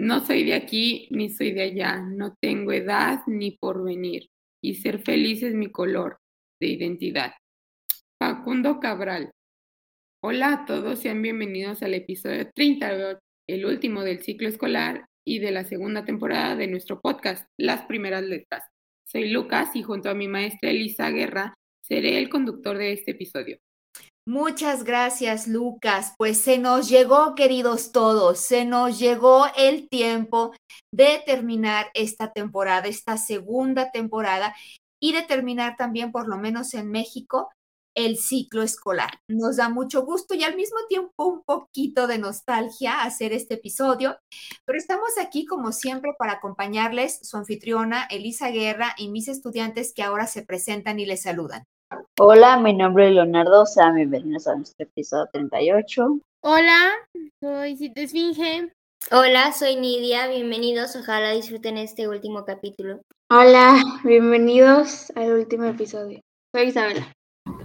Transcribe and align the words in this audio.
No 0.00 0.24
soy 0.24 0.44
de 0.44 0.54
aquí 0.54 1.08
ni 1.10 1.28
soy 1.28 1.50
de 1.50 1.62
allá, 1.62 2.00
no 2.00 2.36
tengo 2.40 2.72
edad 2.72 3.22
ni 3.26 3.58
porvenir, 3.58 4.30
y 4.62 4.76
ser 4.76 5.00
feliz 5.00 5.42
es 5.42 5.54
mi 5.54 5.72
color 5.72 6.18
de 6.60 6.68
identidad. 6.68 7.32
Facundo 8.16 8.78
Cabral. 8.78 9.32
Hola 10.22 10.52
a 10.52 10.64
todos, 10.66 11.00
sean 11.00 11.20
bienvenidos 11.20 11.82
al 11.82 11.94
episodio 11.94 12.48
38, 12.54 13.18
el 13.48 13.66
último 13.66 14.04
del 14.04 14.22
ciclo 14.22 14.48
escolar 14.48 15.04
y 15.26 15.40
de 15.40 15.50
la 15.50 15.64
segunda 15.64 16.04
temporada 16.04 16.54
de 16.54 16.68
nuestro 16.68 17.00
podcast, 17.00 17.48
Las 17.58 17.82
Primeras 17.86 18.22
Letras. 18.22 18.62
Soy 19.04 19.30
Lucas 19.30 19.74
y 19.74 19.82
junto 19.82 20.10
a 20.10 20.14
mi 20.14 20.28
maestra 20.28 20.70
Elisa 20.70 21.10
Guerra 21.10 21.54
seré 21.82 22.18
el 22.18 22.28
conductor 22.28 22.78
de 22.78 22.92
este 22.92 23.10
episodio. 23.10 23.58
Muchas 24.28 24.84
gracias, 24.84 25.48
Lucas. 25.48 26.12
Pues 26.18 26.36
se 26.36 26.58
nos 26.58 26.90
llegó, 26.90 27.34
queridos 27.34 27.92
todos, 27.92 28.38
se 28.38 28.66
nos 28.66 28.98
llegó 28.98 29.46
el 29.56 29.88
tiempo 29.88 30.52
de 30.92 31.22
terminar 31.24 31.86
esta 31.94 32.30
temporada, 32.34 32.88
esta 32.88 33.16
segunda 33.16 33.90
temporada, 33.90 34.54
y 35.00 35.14
de 35.14 35.22
terminar 35.22 35.76
también, 35.78 36.12
por 36.12 36.28
lo 36.28 36.36
menos 36.36 36.74
en 36.74 36.90
México, 36.90 37.48
el 37.96 38.18
ciclo 38.18 38.62
escolar. 38.62 39.18
Nos 39.30 39.56
da 39.56 39.70
mucho 39.70 40.04
gusto 40.04 40.34
y 40.34 40.44
al 40.44 40.56
mismo 40.56 40.76
tiempo 40.90 41.24
un 41.24 41.42
poquito 41.42 42.06
de 42.06 42.18
nostalgia 42.18 43.00
hacer 43.00 43.32
este 43.32 43.54
episodio, 43.54 44.18
pero 44.66 44.78
estamos 44.78 45.16
aquí 45.18 45.46
como 45.46 45.72
siempre 45.72 46.12
para 46.18 46.32
acompañarles 46.34 47.18
su 47.22 47.38
anfitriona 47.38 48.04
Elisa 48.10 48.50
Guerra 48.50 48.94
y 48.98 49.08
mis 49.08 49.26
estudiantes 49.26 49.94
que 49.94 50.02
ahora 50.02 50.26
se 50.26 50.42
presentan 50.42 51.00
y 51.00 51.06
les 51.06 51.22
saludan. 51.22 51.64
Hola, 52.20 52.58
mi 52.58 52.74
nombre 52.74 53.06
es 53.06 53.14
Leonardo, 53.14 53.64
sean 53.64 53.94
bienvenidos 53.94 54.48
a 54.48 54.56
nuestro 54.56 54.84
episodio 54.84 55.28
38. 55.32 56.18
Hola, 56.40 56.90
soy 57.40 57.76
Cita 57.76 58.00
Esfinge. 58.00 58.72
Hola, 59.12 59.52
soy 59.52 59.76
Nidia, 59.76 60.26
bienvenidos, 60.26 60.96
ojalá 60.96 61.30
disfruten 61.30 61.78
este 61.78 62.08
último 62.08 62.44
capítulo. 62.44 63.02
Hola, 63.30 63.76
bienvenidos 64.02 65.12
al 65.14 65.32
último 65.32 65.66
episodio. 65.66 66.20
Soy 66.52 66.66
Isabela. 66.66 67.12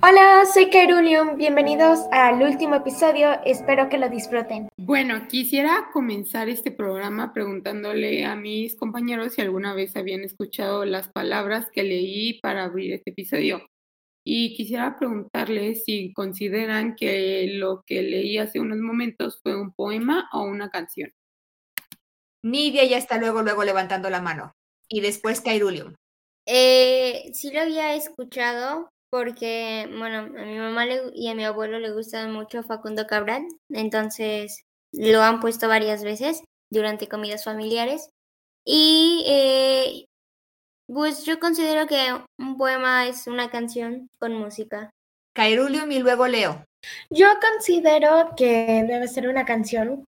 Hola, 0.04 0.44
soy 0.54 0.70
Kerulium, 0.70 1.36
bienvenidos 1.36 2.02
al 2.12 2.42
último 2.44 2.76
episodio, 2.76 3.32
espero 3.46 3.90
que 3.90 3.98
lo 3.98 4.08
disfruten. 4.08 4.70
Bueno, 4.78 5.28
quisiera 5.28 5.90
comenzar 5.92 6.48
este 6.48 6.72
programa 6.72 7.34
preguntándole 7.34 8.24
a 8.24 8.36
mis 8.36 8.76
compañeros 8.76 9.34
si 9.34 9.42
alguna 9.42 9.74
vez 9.74 9.96
habían 9.96 10.22
escuchado 10.22 10.86
las 10.86 11.10
palabras 11.10 11.72
que 11.72 11.82
leí 11.82 12.40
para 12.40 12.66
abrir 12.66 12.94
este 12.94 13.10
episodio. 13.10 13.64
Y 14.26 14.56
quisiera 14.56 14.96
preguntarles 14.98 15.84
si 15.84 16.14
consideran 16.14 16.96
que 16.96 17.48
lo 17.54 17.84
que 17.86 18.02
leí 18.02 18.38
hace 18.38 18.60
unos 18.60 18.80
momentos 18.80 19.40
fue 19.44 19.60
un 19.60 19.74
poema 19.74 20.30
o 20.32 20.44
una 20.44 20.70
canción. 20.70 21.12
Nidia 22.44 22.86
ya 22.86 22.98
está 22.98 23.18
luego, 23.18 23.42
luego 23.42 23.64
levantando 23.64 24.10
la 24.10 24.22
mano. 24.22 24.54
Y 24.88 25.02
después 25.02 25.42
Kairulium. 25.42 25.94
Eh, 26.46 27.32
sí 27.34 27.52
lo 27.52 27.62
había 27.62 27.96
escuchado 27.96 28.90
porque, 29.10 29.88
bueno, 29.98 30.20
a 30.20 30.46
mi 30.46 30.58
mamá 30.58 30.86
y 31.14 31.28
a 31.30 31.36
mi 31.36 31.46
abuelo 31.46 31.80
le 31.80 31.94
gusta 31.94 32.28
mucho 32.28 32.64
Facundo 32.64 33.06
Cabral, 33.08 33.46
entonces 33.70 34.64
lo 34.92 35.22
han 35.22 35.40
puesto 35.40 35.68
varias 35.68 36.04
veces 36.04 36.44
durante 36.72 37.08
comidas 37.08 37.44
familiares. 37.44 38.10
Y 38.66 39.24
eh, 39.28 40.06
pues 40.94 41.26
yo 41.26 41.40
considero 41.40 41.88
que 41.88 41.98
un 42.40 42.58
poema 42.58 43.08
es 43.08 43.28
una 43.28 43.50
canción 43.50 44.08
con 44.20 44.34
música. 44.34 44.90
Kairulium 45.36 45.92
y 45.92 46.00
luego 46.00 46.28
Leo. 46.28 46.64
Yo 47.10 47.28
considero 47.42 48.34
que 48.36 48.84
debe 48.88 49.08
ser 49.08 49.28
una 49.28 49.46
canción, 49.46 50.06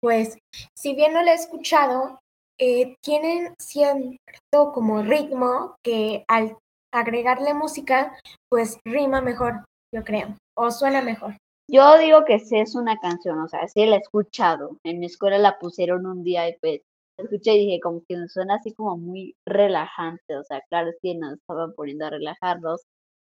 pues 0.00 0.38
si 0.76 0.94
bien 0.94 1.12
no 1.14 1.22
la 1.22 1.32
he 1.32 1.34
escuchado, 1.34 2.20
eh, 2.58 2.96
tienen 3.02 3.54
cierto 3.60 4.72
como 4.72 5.02
ritmo 5.02 5.76
que 5.82 6.24
al 6.28 6.56
agregarle 6.92 7.54
música, 7.54 8.18
pues 8.50 8.78
rima 8.84 9.20
mejor, 9.20 9.64
yo 9.94 10.04
creo, 10.04 10.36
o 10.56 10.70
suena 10.70 11.02
mejor. 11.02 11.36
Yo 11.70 11.98
digo 11.98 12.24
que 12.24 12.38
sí 12.38 12.58
es 12.58 12.74
una 12.74 12.98
canción, 12.98 13.38
o 13.40 13.48
sea, 13.48 13.68
sí 13.68 13.84
la 13.84 13.96
he 13.96 13.98
escuchado. 13.98 14.78
En 14.84 15.00
mi 15.00 15.06
escuela 15.06 15.38
la 15.38 15.58
pusieron 15.58 16.06
un 16.06 16.24
día 16.24 16.48
y 16.48 16.56
pues 16.60 16.80
escuché 17.18 17.54
y 17.54 17.66
dije 17.66 17.80
como 17.80 18.02
que 18.08 18.16
suena 18.28 18.56
así 18.56 18.72
como 18.74 18.96
muy 18.96 19.36
relajante, 19.46 20.36
o 20.36 20.44
sea, 20.44 20.62
claro, 20.68 20.90
que 21.02 21.14
nos 21.14 21.34
estaban 21.34 21.74
poniendo 21.74 22.06
a 22.06 22.10
relajarnos 22.10 22.82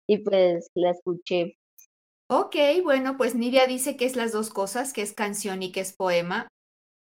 y 0.07 0.19
pues 0.19 0.69
la 0.75 0.91
escuché. 0.91 1.57
Ok, 2.29 2.55
bueno, 2.83 3.17
pues 3.17 3.35
Nidia 3.35 3.67
dice 3.67 3.97
que 3.97 4.05
es 4.05 4.15
las 4.15 4.31
dos 4.31 4.49
cosas, 4.49 4.93
que 4.93 5.01
es 5.01 5.13
canción 5.13 5.63
y 5.63 5.71
que 5.71 5.81
es 5.81 5.93
poema. 5.93 6.47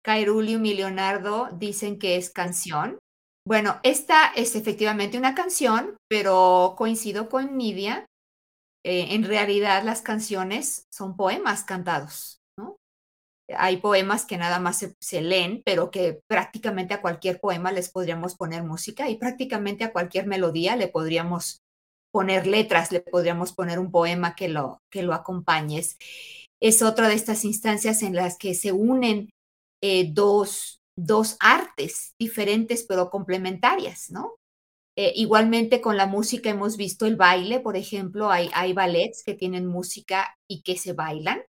Kairulium 0.04 0.64
y 0.64 0.74
Leonardo 0.74 1.48
dicen 1.52 1.98
que 1.98 2.16
es 2.16 2.30
canción. 2.30 2.98
Bueno, 3.46 3.78
esta 3.82 4.32
es 4.34 4.56
efectivamente 4.56 5.18
una 5.18 5.34
canción, 5.34 5.96
pero 6.08 6.74
coincido 6.78 7.28
con 7.28 7.56
Nidia. 7.56 8.06
Eh, 8.84 9.14
en 9.14 9.24
realidad 9.24 9.84
las 9.84 10.02
canciones 10.02 10.86
son 10.90 11.16
poemas 11.16 11.62
cantados 11.64 12.41
hay 13.56 13.78
poemas 13.78 14.24
que 14.24 14.36
nada 14.36 14.58
más 14.58 14.86
se, 14.98 15.22
leen, 15.22 15.62
pero 15.64 15.90
que 15.90 16.20
prácticamente 16.26 16.94
a 16.94 17.00
cualquier 17.00 17.40
poema 17.40 17.72
les 17.72 17.90
podríamos 17.90 18.34
poner 18.34 18.62
música 18.64 19.08
y 19.08 19.16
prácticamente 19.16 19.84
a 19.84 19.92
cualquier 19.92 20.26
melodía 20.26 20.76
le 20.76 20.88
podríamos 20.88 21.62
poner 22.12 22.46
letras, 22.46 22.92
le 22.92 23.00
podríamos 23.00 23.52
poner 23.52 23.78
un 23.78 23.90
poema 23.90 24.34
que 24.34 24.48
lo, 24.48 24.80
que 24.90 25.02
lo 25.02 25.14
acompañes. 25.14 25.96
Es 26.60 26.82
otra 26.82 27.08
de 27.08 27.14
estas 27.14 27.44
instancias 27.44 28.02
en 28.02 28.14
las 28.14 28.38
que 28.38 28.54
se 28.54 28.72
unen 28.72 29.30
eh, 29.82 30.10
dos, 30.12 30.80
dos 30.96 31.36
artes 31.40 32.14
diferentes 32.18 32.84
pero 32.86 33.10
complementarias, 33.10 34.10
¿no? 34.10 34.36
Eh, 34.94 35.12
igualmente 35.16 35.80
con 35.80 35.96
la 35.96 36.06
música 36.06 36.50
hemos 36.50 36.76
visto 36.76 37.06
el 37.06 37.16
baile, 37.16 37.60
por 37.60 37.76
ejemplo, 37.76 38.30
hay, 38.30 38.50
hay 38.54 38.74
ballets 38.74 39.24
que 39.24 39.34
tienen 39.34 39.66
música 39.66 40.36
y 40.46 40.62
que 40.62 40.76
se 40.76 40.92
bailan, 40.92 41.42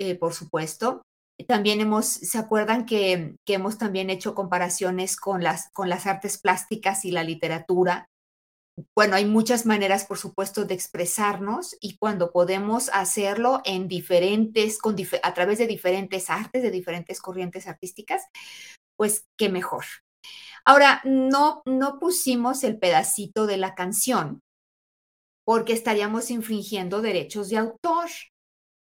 eh, 0.00 0.14
por 0.14 0.32
supuesto. 0.32 1.02
También 1.48 1.80
hemos, 1.80 2.06
¿se 2.06 2.38
acuerdan 2.38 2.86
que, 2.86 3.36
que, 3.46 3.54
hemos 3.54 3.78
también 3.78 4.10
hecho 4.10 4.34
comparaciones 4.34 5.16
con 5.16 5.42
las, 5.42 5.70
con 5.72 5.88
las 5.88 6.06
artes 6.06 6.38
plásticas 6.38 7.04
y 7.04 7.10
la 7.10 7.22
literatura? 7.22 8.08
Bueno, 8.96 9.16
hay 9.16 9.26
muchas 9.26 9.66
maneras, 9.66 10.06
por 10.06 10.18
supuesto, 10.18 10.64
de 10.64 10.74
expresarnos 10.74 11.76
y 11.80 11.96
cuando 11.98 12.32
podemos 12.32 12.88
hacerlo 12.92 13.60
en 13.64 13.86
diferentes, 13.86 14.78
con, 14.78 14.96
a 15.22 15.34
través 15.34 15.58
de 15.58 15.66
diferentes 15.66 16.30
artes, 16.30 16.62
de 16.62 16.70
diferentes 16.70 17.20
corrientes 17.20 17.66
artísticas, 17.68 18.22
pues 18.96 19.26
qué 19.38 19.50
mejor. 19.50 19.84
Ahora, 20.64 21.00
no, 21.04 21.62
no 21.66 21.98
pusimos 21.98 22.64
el 22.64 22.78
pedacito 22.78 23.46
de 23.46 23.56
la 23.56 23.74
canción 23.74 24.40
porque 25.44 25.72
estaríamos 25.72 26.30
infringiendo 26.30 27.02
derechos 27.02 27.48
de 27.48 27.58
autor. 27.58 28.08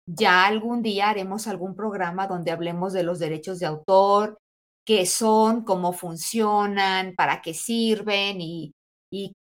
Ya 0.08 0.46
algún 0.46 0.82
día 0.82 1.10
haremos 1.10 1.48
algún 1.48 1.76
programa 1.76 2.28
donde 2.28 2.52
hablemos 2.52 2.94
de 2.94 3.04
los 3.04 3.20
derechos 3.20 3.60
de 3.60 3.66
autor, 3.66 4.38
qué 4.86 5.06
son, 5.06 5.66
cómo 5.66 5.92
funcionan, 5.92 7.14
para 7.16 7.42
qué 7.42 7.54
sirven 7.54 8.40
y, 8.40 8.74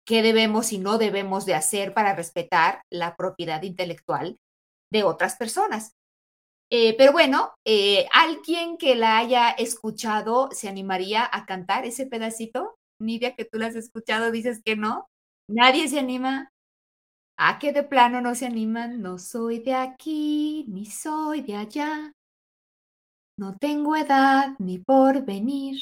qué 0.07 0.23
debemos 0.23 0.73
y 0.73 0.79
no 0.79 0.99
debemos 0.99 1.45
de 1.47 1.55
hacer 1.55 1.93
para 1.93 2.15
respetar 2.15 2.81
la 2.91 3.17
propiedad 3.17 3.63
intelectual 3.63 4.39
de 4.91 5.05
otras 5.05 5.37
personas. 5.37 5.93
Eh, 6.71 6.97
pero 6.97 7.13
bueno, 7.13 7.53
eh, 7.67 8.09
alguien 8.13 8.79
que 8.79 8.95
la 8.95 9.19
haya 9.19 9.51
escuchado 9.51 10.49
se 10.53 10.69
animaría 10.69 11.29
a 11.31 11.45
cantar 11.45 11.85
ese 11.85 12.07
pedacito. 12.07 12.77
Nidia, 13.01 13.35
que 13.35 13.45
tú 13.45 13.59
la 13.59 13.67
has 13.67 13.77
escuchado, 13.77 14.31
dices 14.31 14.63
que 14.65 14.77
no. 14.77 15.07
¿Nadie 15.49 15.89
se 15.89 15.99
anima? 15.99 16.51
¿A 17.39 17.59
que 17.59 17.73
de 17.73 17.83
plano 17.83 18.21
no 18.21 18.35
se 18.35 18.47
animan? 18.47 19.03
No 19.03 19.19
soy 19.19 19.59
de 19.59 19.75
aquí, 19.75 20.65
ni 20.69 20.87
soy 20.87 21.43
de 21.43 21.57
allá. 21.57 22.13
No 23.39 23.57
tengo 23.59 23.95
edad 23.95 24.55
ni 24.59 24.79
por 24.79 25.25
venir. 25.25 25.79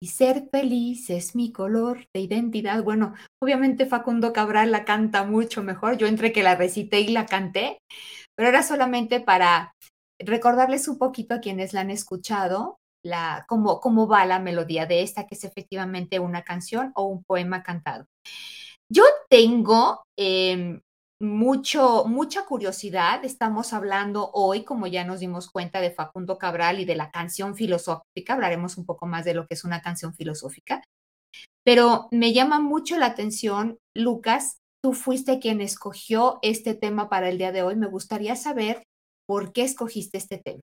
Y 0.00 0.08
ser 0.08 0.48
feliz 0.50 1.10
es 1.10 1.34
mi 1.34 1.52
color 1.52 2.06
de 2.14 2.20
identidad. 2.20 2.82
Bueno, 2.82 3.14
obviamente 3.40 3.86
Facundo 3.86 4.32
Cabral 4.32 4.72
la 4.72 4.84
canta 4.84 5.24
mucho 5.24 5.62
mejor. 5.62 5.96
Yo 5.96 6.06
entre 6.06 6.32
que 6.32 6.42
la 6.42 6.56
recité 6.56 7.00
y 7.00 7.08
la 7.08 7.26
canté, 7.26 7.78
pero 8.36 8.48
era 8.48 8.62
solamente 8.62 9.20
para 9.20 9.74
recordarles 10.20 10.88
un 10.88 10.98
poquito 10.98 11.34
a 11.34 11.40
quienes 11.40 11.72
la 11.72 11.80
han 11.80 11.90
escuchado 11.90 12.78
la, 13.04 13.44
cómo, 13.48 13.80
cómo 13.80 14.06
va 14.08 14.26
la 14.26 14.38
melodía 14.38 14.86
de 14.86 15.02
esta, 15.02 15.26
que 15.26 15.34
es 15.34 15.44
efectivamente 15.44 16.20
una 16.20 16.42
canción 16.42 16.92
o 16.94 17.04
un 17.04 17.24
poema 17.24 17.62
cantado. 17.62 18.06
Yo 18.94 19.04
tengo 19.30 20.04
em, 20.18 20.82
mucho, 21.18 22.04
mucha 22.04 22.44
curiosidad. 22.44 23.24
Estamos 23.24 23.72
hablando 23.72 24.30
hoy, 24.34 24.64
como 24.64 24.86
ya 24.86 25.02
nos 25.02 25.20
dimos 25.20 25.50
cuenta, 25.50 25.80
de 25.80 25.92
Facundo 25.92 26.36
Cabral 26.36 26.78
y 26.78 26.84
de 26.84 26.94
la 26.94 27.10
canción 27.10 27.56
filosófica. 27.56 28.34
Hablaremos 28.34 28.76
un 28.76 28.84
poco 28.84 29.06
más 29.06 29.24
de 29.24 29.32
lo 29.32 29.46
que 29.46 29.54
es 29.54 29.64
una 29.64 29.80
canción 29.80 30.12
filosófica. 30.12 30.82
Pero 31.64 32.08
me 32.10 32.34
llama 32.34 32.60
mucho 32.60 32.98
la 32.98 33.06
atención, 33.06 33.78
Lucas, 33.96 34.58
tú 34.84 34.92
fuiste 34.92 35.38
quien 35.38 35.62
escogió 35.62 36.38
este 36.42 36.74
tema 36.74 37.08
para 37.08 37.30
el 37.30 37.38
día 37.38 37.50
de 37.50 37.62
hoy. 37.62 37.76
Me 37.76 37.86
gustaría 37.86 38.36
saber 38.36 38.82
por 39.26 39.54
qué 39.54 39.62
escogiste 39.62 40.18
este 40.18 40.36
tema. 40.36 40.60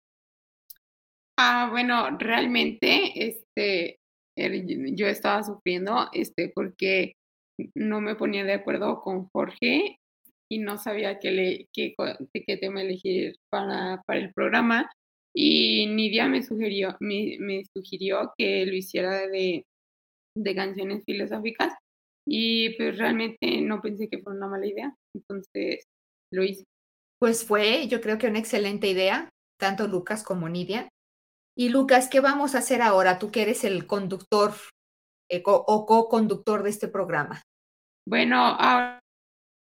Ah, 1.40 1.70
bueno, 1.72 2.16
realmente, 2.20 3.28
este, 3.28 3.98
yo 4.38 5.08
estaba 5.08 5.42
sufriendo, 5.42 6.10
este, 6.14 6.52
porque 6.54 7.14
no 7.76 8.02
me 8.02 8.16
ponía 8.16 8.44
de 8.44 8.54
acuerdo 8.54 9.02
con 9.02 9.28
Jorge 9.30 10.00
y 10.50 10.60
no 10.60 10.78
sabía 10.78 11.20
qué, 11.20 11.32
le, 11.32 11.70
qué, 11.74 11.96
tema 12.58 12.82
elegir 12.82 13.36
para, 13.50 14.02
para, 14.06 14.20
el 14.20 14.34
programa. 14.34 14.90
Y 15.34 15.86
Nidia 15.88 16.28
me 16.28 16.42
sugirió, 16.42 16.98
me, 17.00 17.38
me 17.40 17.64
sugirió 17.74 18.34
que 18.38 18.66
lo 18.66 18.74
hiciera 18.74 19.28
de, 19.28 19.66
de, 20.36 20.56
canciones 20.56 21.04
filosóficas 21.06 21.74
y 22.28 22.76
pues 22.78 22.98
realmente 22.98 23.62
no 23.62 23.80
pensé 23.82 24.10
que 24.10 24.20
fuera 24.20 24.38
una 24.38 24.48
mala 24.48 24.66
idea, 24.66 24.96
entonces 25.14 25.86
lo 26.32 26.44
hice. 26.44 26.64
Pues 27.20 27.46
fue, 27.46 27.88
yo 27.88 28.02
creo 28.02 28.18
que 28.18 28.28
una 28.28 28.40
excelente 28.40 28.88
idea, 28.88 29.30
tanto 29.60 29.88
Lucas 29.88 30.24
como 30.24 30.50
Nidia. 30.50 30.90
Y 31.56 31.70
Lucas, 31.70 32.08
¿qué 32.10 32.22
vamos 32.22 32.56
a 32.56 32.60
hacer 32.60 32.82
ahora? 32.82 33.20
Tú 33.20 33.32
que 33.32 33.42
eres 33.44 33.64
el 33.64 33.86
conductor 33.86 34.54
eh, 35.30 35.44
o 35.46 35.86
co-conductor 35.86 36.64
de 36.64 36.70
este 36.70 36.88
programa. 36.88 37.44
Bueno, 38.10 38.44
ahora 38.44 39.00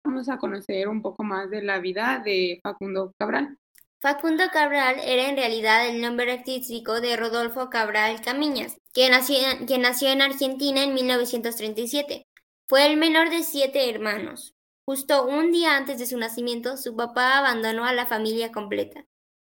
vamos 0.05 0.29
a 0.29 0.37
conocer 0.37 0.87
un 0.87 1.01
poco 1.01 1.21
más 1.21 1.49
de 1.49 1.61
la 1.61 1.79
vida 1.79 2.21
de 2.23 2.61
Facundo 2.63 3.11
Cabral. 3.19 3.57
Facundo 3.99 4.45
Cabral 4.53 5.01
era 5.03 5.27
en 5.27 5.35
realidad 5.35 5.85
el 5.85 5.99
nombre 5.99 6.31
artístico 6.31 7.01
de 7.01 7.17
Rodolfo 7.17 7.69
Cabral 7.69 8.21
Camiñas, 8.21 8.77
quien 8.93 9.11
nació, 9.11 9.35
nació 9.79 10.07
en 10.11 10.21
Argentina 10.21 10.81
en 10.81 10.93
1937. 10.93 12.25
Fue 12.69 12.85
el 12.85 12.95
menor 12.95 13.31
de 13.31 13.43
siete 13.43 13.89
hermanos. 13.89 14.53
Justo 14.85 15.27
un 15.27 15.51
día 15.51 15.75
antes 15.75 15.99
de 15.99 16.05
su 16.05 16.17
nacimiento, 16.17 16.77
su 16.77 16.95
papá 16.95 17.37
abandonó 17.37 17.83
a 17.83 17.91
la 17.91 18.05
familia 18.05 18.53
completa. 18.53 19.03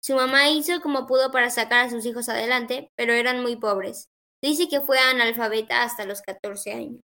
Su 0.02 0.16
mamá 0.16 0.50
hizo 0.50 0.82
como 0.82 1.06
pudo 1.06 1.30
para 1.30 1.52
sacar 1.52 1.86
a 1.86 1.90
sus 1.92 2.08
hijos 2.08 2.28
adelante, 2.28 2.90
pero 2.96 3.14
eran 3.14 3.44
muy 3.44 3.56
pobres. 3.56 4.10
Dice 4.42 4.68
que 4.68 4.82
fue 4.82 4.98
analfabeta 4.98 5.84
hasta 5.84 6.06
los 6.06 6.24
14 6.24 6.72
años. 6.72 7.02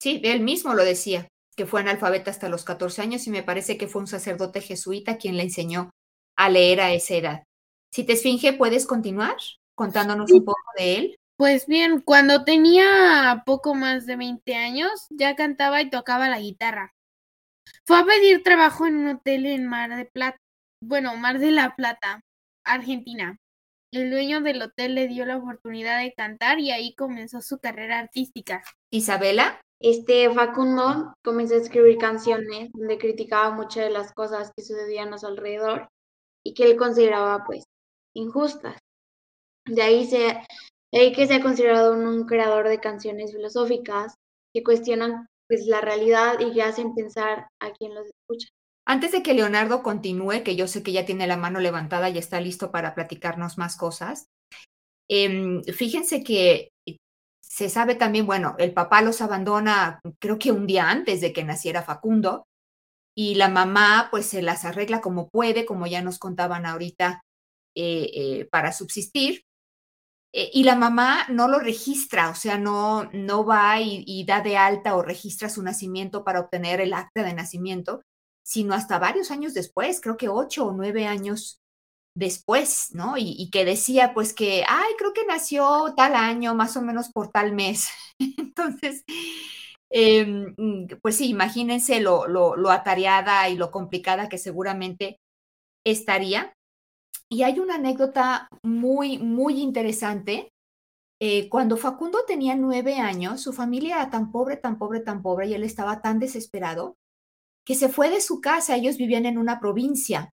Sí, 0.00 0.20
él 0.24 0.40
mismo 0.40 0.74
lo 0.74 0.84
decía, 0.84 1.28
que 1.56 1.66
fue 1.66 1.80
analfabeta 1.80 2.30
hasta 2.30 2.48
los 2.48 2.64
14 2.64 3.02
años 3.02 3.26
y 3.26 3.30
me 3.30 3.42
parece 3.42 3.76
que 3.76 3.86
fue 3.86 4.00
un 4.00 4.06
sacerdote 4.06 4.60
jesuita 4.60 5.18
quien 5.18 5.36
le 5.36 5.42
enseñó 5.42 5.90
a 6.36 6.48
leer 6.48 6.80
a 6.80 6.92
esa 6.92 7.14
edad. 7.14 7.42
Si 7.92 8.04
te 8.04 8.14
esfinge, 8.14 8.52
¿puedes 8.52 8.86
continuar 8.86 9.36
contándonos 9.74 10.30
un 10.32 10.44
poco 10.44 10.62
de 10.78 10.96
él? 10.96 11.16
Pues 11.36 11.66
bien, 11.66 12.00
cuando 12.00 12.44
tenía 12.44 13.42
poco 13.46 13.74
más 13.74 14.06
de 14.06 14.16
20 14.16 14.54
años, 14.54 15.06
ya 15.10 15.36
cantaba 15.36 15.80
y 15.82 15.90
tocaba 15.90 16.28
la 16.28 16.38
guitarra. 16.38 16.94
Fue 17.84 17.98
a 17.98 18.04
pedir 18.04 18.42
trabajo 18.42 18.86
en 18.86 18.96
un 18.96 19.08
hotel 19.08 19.46
en 19.46 19.66
Mar 19.66 19.96
de 19.96 20.04
Plata 20.04 20.38
bueno, 20.82 21.14
Mar 21.16 21.38
de 21.38 21.50
la 21.50 21.76
Plata, 21.76 22.24
Argentina. 22.64 23.38
El 23.92 24.10
dueño 24.10 24.40
del 24.40 24.62
hotel 24.62 24.94
le 24.94 25.08
dio 25.08 25.26
la 25.26 25.36
oportunidad 25.36 26.00
de 26.00 26.14
cantar 26.14 26.58
y 26.58 26.70
ahí 26.70 26.94
comenzó 26.94 27.42
su 27.42 27.58
carrera 27.58 27.98
artística. 27.98 28.62
Isabela. 28.90 29.60
Este 29.80 30.30
Facundo 30.34 31.14
comenzó 31.24 31.54
a 31.54 31.58
escribir 31.58 31.96
canciones 31.96 32.70
donde 32.72 32.98
criticaba 32.98 33.50
muchas 33.50 33.84
de 33.84 33.90
las 33.90 34.12
cosas 34.12 34.52
que 34.54 34.62
sucedían 34.62 35.14
a 35.14 35.18
su 35.18 35.26
alrededor 35.26 35.88
y 36.44 36.52
que 36.52 36.64
él 36.64 36.76
consideraba 36.76 37.44
pues 37.46 37.64
injustas. 38.14 38.76
De 39.66 39.80
ahí, 39.80 40.06
se, 40.06 40.18
de 40.92 41.00
ahí 41.00 41.12
que 41.12 41.26
se 41.26 41.34
ha 41.34 41.40
considerado 41.40 41.94
un, 41.94 42.26
creador 42.26 42.68
de 42.68 42.78
canciones 42.78 43.32
filosóficas 43.32 44.14
que 44.54 44.62
cuestionan 44.62 45.26
pues 45.48 45.66
la 45.66 45.80
realidad 45.80 46.38
y 46.40 46.52
que 46.52 46.62
hacen 46.62 46.94
pensar 46.94 47.48
a 47.58 47.72
quien 47.72 47.94
los 47.94 48.06
escucha. 48.06 48.48
Antes 48.86 49.12
de 49.12 49.22
que 49.22 49.34
Leonardo 49.34 49.82
continúe, 49.82 50.42
que 50.44 50.56
yo 50.56 50.66
sé 50.66 50.82
que 50.82 50.92
ya 50.92 51.06
tiene 51.06 51.26
la 51.26 51.36
mano 51.36 51.58
levantada 51.58 52.10
y 52.10 52.18
está 52.18 52.40
listo 52.40 52.70
para 52.70 52.94
platicarnos 52.94 53.56
más 53.56 53.76
cosas, 53.76 54.26
em, 55.08 55.62
fíjense 55.64 56.22
que 56.22 56.70
se 57.50 57.68
sabe 57.68 57.96
también, 57.96 58.26
bueno, 58.26 58.54
el 58.58 58.72
papá 58.72 59.02
los 59.02 59.20
abandona 59.20 60.00
creo 60.20 60.38
que 60.38 60.52
un 60.52 60.68
día 60.68 60.88
antes 60.88 61.20
de 61.20 61.32
que 61.32 61.42
naciera 61.42 61.82
Facundo 61.82 62.46
y 63.12 63.34
la 63.34 63.48
mamá 63.48 64.06
pues 64.12 64.26
se 64.26 64.40
las 64.40 64.64
arregla 64.64 65.00
como 65.00 65.28
puede, 65.28 65.66
como 65.66 65.88
ya 65.88 66.00
nos 66.00 66.20
contaban 66.20 66.64
ahorita, 66.64 67.24
eh, 67.74 68.10
eh, 68.14 68.48
para 68.52 68.72
subsistir. 68.72 69.42
Eh, 70.32 70.50
y 70.54 70.62
la 70.62 70.76
mamá 70.76 71.26
no 71.28 71.48
lo 71.48 71.58
registra, 71.58 72.30
o 72.30 72.36
sea, 72.36 72.56
no, 72.56 73.10
no 73.12 73.44
va 73.44 73.80
y 73.80 74.24
da 74.24 74.42
de 74.42 74.56
alta 74.56 74.94
o 74.94 75.02
registra 75.02 75.48
su 75.48 75.60
nacimiento 75.64 76.22
para 76.22 76.40
obtener 76.40 76.80
el 76.80 76.94
acta 76.94 77.24
de 77.24 77.34
nacimiento, 77.34 78.02
sino 78.44 78.74
hasta 78.74 79.00
varios 79.00 79.32
años 79.32 79.54
después, 79.54 80.00
creo 80.00 80.16
que 80.16 80.28
ocho 80.28 80.66
o 80.66 80.72
nueve 80.72 81.06
años 81.06 81.59
después, 82.20 82.90
¿no? 82.92 83.14
Y, 83.16 83.50
que 83.50 83.64
decía 83.64 84.12
pues 84.14 84.32
que, 84.34 84.62
ay, 84.68 84.92
creo 84.98 85.12
que 85.12 85.26
nació 85.26 85.94
tal 85.96 86.14
año, 86.14 86.54
más 86.54 86.76
o 86.76 86.82
menos 86.82 87.10
por 87.10 87.28
tal 87.30 87.52
mes. 87.52 87.88
Entonces, 88.18 89.04
em, 89.90 90.54
mm, 90.56 90.86
pues 91.02 91.16
sí, 91.16 91.28
imagínense 91.30 92.00
lo, 92.00 92.26
lo, 92.28 92.70
atareada 92.70 93.48
y 93.48 93.56
lo 93.56 93.70
complicada 93.70 94.28
que 94.28 94.38
seguramente 94.38 95.18
estaría. 95.84 96.52
Y 97.30 97.42
hay 97.42 97.58
una 97.58 97.76
anécdota 97.76 98.48
muy, 98.62 99.18
muy 99.18 99.60
interesante. 99.60 100.50
Eh, 101.20 101.48
cuando 101.48 101.76
Facundo 101.76 102.24
tenía 102.26 102.54
nueve 102.56 102.98
años, 102.98 103.42
su 103.42 103.52
familia 103.52 103.96
era 103.96 104.10
tan 104.10 104.30
pobre, 104.32 104.56
tan 104.56 104.78
pobre, 104.78 105.00
tan 105.00 105.22
pobre, 105.22 105.46
y 105.48 105.54
él 105.54 105.64
estaba 105.64 106.02
tan 106.02 106.18
desesperado 106.18 106.96
que 107.66 107.74
se 107.74 107.88
fue 107.88 108.10
de 108.10 108.20
su 108.20 108.40
casa, 108.40 108.76
ellos 108.76 108.96
vivían 108.96 109.26
en 109.26 109.38
una 109.38 109.60
provincia, 109.60 110.30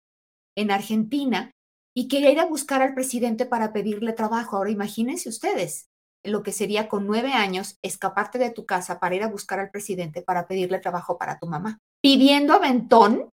en 0.57 0.71
Argentina, 0.71 1.51
y 1.97 2.07
quería 2.07 2.29
ir 2.29 2.39
a 2.39 2.45
buscar 2.45 2.83
al 2.83 2.93
presidente 2.93 3.47
para 3.47 3.73
pedirle 3.73 4.13
trabajo. 4.13 4.55
Ahora 4.55 4.69
imagínense 4.69 5.29
ustedes 5.29 5.89
lo 6.23 6.43
que 6.43 6.51
sería 6.51 6.89
con 6.89 7.07
nueve 7.07 7.33
años 7.33 7.79
escaparte 7.81 8.37
de 8.37 8.51
tu 8.51 8.67
casa 8.67 8.99
para 8.99 9.15
ir 9.15 9.23
a 9.23 9.29
buscar 9.29 9.59
al 9.59 9.71
presidente 9.71 10.21
para 10.21 10.45
pedirle 10.45 10.77
trabajo 10.77 11.17
para 11.17 11.39
tu 11.39 11.47
mamá. 11.47 11.79
Pidiendo 11.99 12.53
aventón, 12.53 13.31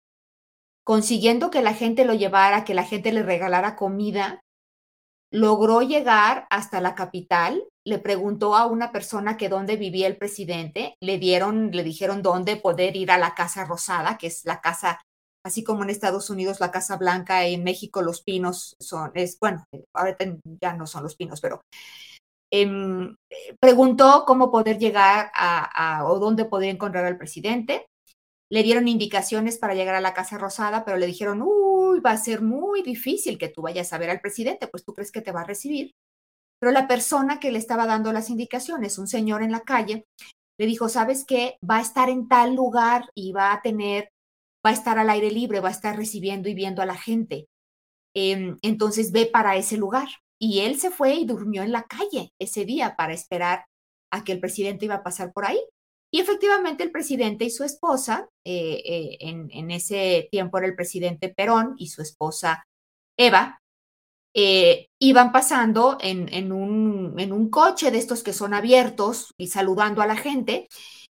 consiguiendo 0.84 1.50
que 1.50 1.64
la 1.64 1.74
gente 1.74 2.06
lo 2.06 2.14
llevara, 2.14 2.64
que 2.64 2.76
la 2.76 2.84
gente 2.84 3.12
le 3.12 3.24
regalara 3.24 3.76
comida, 3.76 4.42
logró 5.32 5.82
llegar 5.82 6.46
hasta 6.52 6.82
la 6.82 6.94
capital, 6.94 7.64
le 7.84 7.98
preguntó 7.98 8.56
a 8.56 8.68
una 8.68 8.92
persona 8.92 9.38
que 9.38 9.50
dónde 9.50 9.76
vivía 9.76 10.06
el 10.06 10.18
presidente, 10.18 10.94
le 11.02 11.18
dieron, 11.18 11.72
le 11.72 11.84
dijeron 11.84 12.22
dónde 12.22 12.58
poder 12.58 12.96
ir 12.96 13.10
a 13.10 13.18
la 13.18 13.34
Casa 13.34 13.66
Rosada, 13.66 14.20
que 14.20 14.28
es 14.28 14.46
la 14.46 14.62
casa, 14.62 15.02
así 15.46 15.64
como 15.64 15.84
en 15.84 15.90
Estados 15.90 16.30
Unidos 16.30 16.60
la 16.60 16.72
Casa 16.72 16.98
Blanca, 16.98 17.46
en 17.46 17.64
México 17.64 18.02
los 18.02 18.22
pinos 18.22 18.76
son, 18.80 19.12
es, 19.16 19.38
bueno, 19.40 19.64
ahorita 19.96 20.38
ya 20.62 20.74
no 20.74 20.88
son 20.88 21.04
los 21.04 21.16
pinos, 21.16 21.42
pero 21.42 21.62
em, 22.52 23.16
preguntó 23.60 24.24
cómo 24.26 24.52
poder 24.52 24.78
llegar 24.78 25.32
a, 25.34 26.00
a, 26.00 26.06
o 26.06 26.20
dónde 26.20 26.46
poder 26.46 26.70
encontrar 26.70 27.06
al 27.06 27.18
presidente. 27.18 27.86
Le 28.52 28.64
dieron 28.64 28.90
indicaciones 28.90 29.58
para 29.58 29.76
llegar 29.76 29.96
a 29.96 30.02
la 30.02 30.14
Casa 30.14 30.38
Rosada, 30.38 30.84
pero 30.84 30.98
le 30.98 31.08
dijeron, 31.08 31.42
uy, 31.42 32.02
va 32.02 32.12
a 32.12 32.18
ser 32.18 32.42
muy 32.42 32.82
difícil 32.84 33.38
que 33.38 33.48
tú 33.48 33.62
vayas 33.62 33.94
a 33.94 33.98
ver 33.98 34.10
al 34.10 34.20
presidente, 34.20 34.68
pues 34.68 34.84
tú 34.84 34.94
crees 34.94 35.12
que 35.12 35.22
te 35.22 35.32
va 35.32 35.42
a 35.42 35.46
recibir. 35.46 35.92
Pero 36.60 36.72
la 36.72 36.88
persona 36.88 37.40
que 37.40 37.52
le 37.52 37.58
estaba 37.58 37.88
dando 37.88 38.14
las 38.14 38.30
indicaciones, 38.30 39.00
un 39.00 39.08
señor 39.08 39.42
en 39.42 39.52
la 39.52 39.62
calle, 39.62 40.06
le 40.60 40.68
dijo, 40.68 40.90
¿sabes 40.90 41.26
qué? 41.26 41.58
Va 41.68 41.78
a 41.78 41.82
estar 41.82 42.10
en 42.10 42.28
tal 42.28 42.54
lugar 42.54 43.10
y 43.16 43.32
va 43.32 43.52
a 43.52 43.64
tener, 43.64 44.10
va 44.66 44.72
a 44.72 44.74
estar 44.74 45.00
al 45.00 45.10
aire 45.10 45.32
libre, 45.32 45.60
va 45.60 45.70
a 45.70 45.74
estar 45.74 45.96
recibiendo 45.96 46.50
y 46.50 46.54
viendo 46.54 46.82
a 46.82 46.86
la 46.86 46.96
gente. 46.96 47.48
Em, 48.14 48.58
entonces 48.62 49.12
ve 49.12 49.26
para 49.26 49.56
ese 49.56 49.78
lugar. 49.78 50.08
Y 50.40 50.62
él 50.62 50.80
se 50.80 50.90
fue 50.90 51.14
y 51.16 51.26
durmió 51.26 51.64
en 51.64 51.72
la 51.72 51.84
calle 51.84 52.32
ese 52.40 52.66
día 52.66 52.96
para 52.98 53.14
esperar 53.14 53.66
a 54.12 54.24
que 54.24 54.32
el 54.34 54.40
presidente 54.40 54.86
iba 54.86 54.96
a 54.96 55.04
pasar 55.04 55.32
por 55.34 55.46
ahí. 55.46 55.60
Y 56.12 56.20
efectivamente 56.20 56.84
el 56.84 56.92
presidente 56.92 57.46
y 57.46 57.52
su 57.52 57.64
esposa, 57.64 58.28
eh, 58.44 58.82
eh, 58.86 59.18
en, 59.22 59.72
ese 59.72 60.28
tiempo 60.32 60.58
era 60.58 60.68
el 60.68 60.76
presidente 60.76 61.30
Perón 61.30 61.76
y 61.78 61.88
su 61.88 62.02
esposa 62.02 62.66
Eva, 63.18 63.62
eh, 64.34 64.88
iban 65.00 65.32
pasando 65.32 65.98
en, 66.02 66.52
un, 66.52 67.16
en 67.18 67.32
un 67.32 67.50
coche 67.50 67.92
de 67.92 67.98
estos 67.98 68.24
que 68.24 68.34
son 68.34 68.54
abiertos 68.54 69.34
y 69.38 69.48
saludando 69.48 70.02
a 70.02 70.08
la 70.08 70.18
gente. 70.18 70.68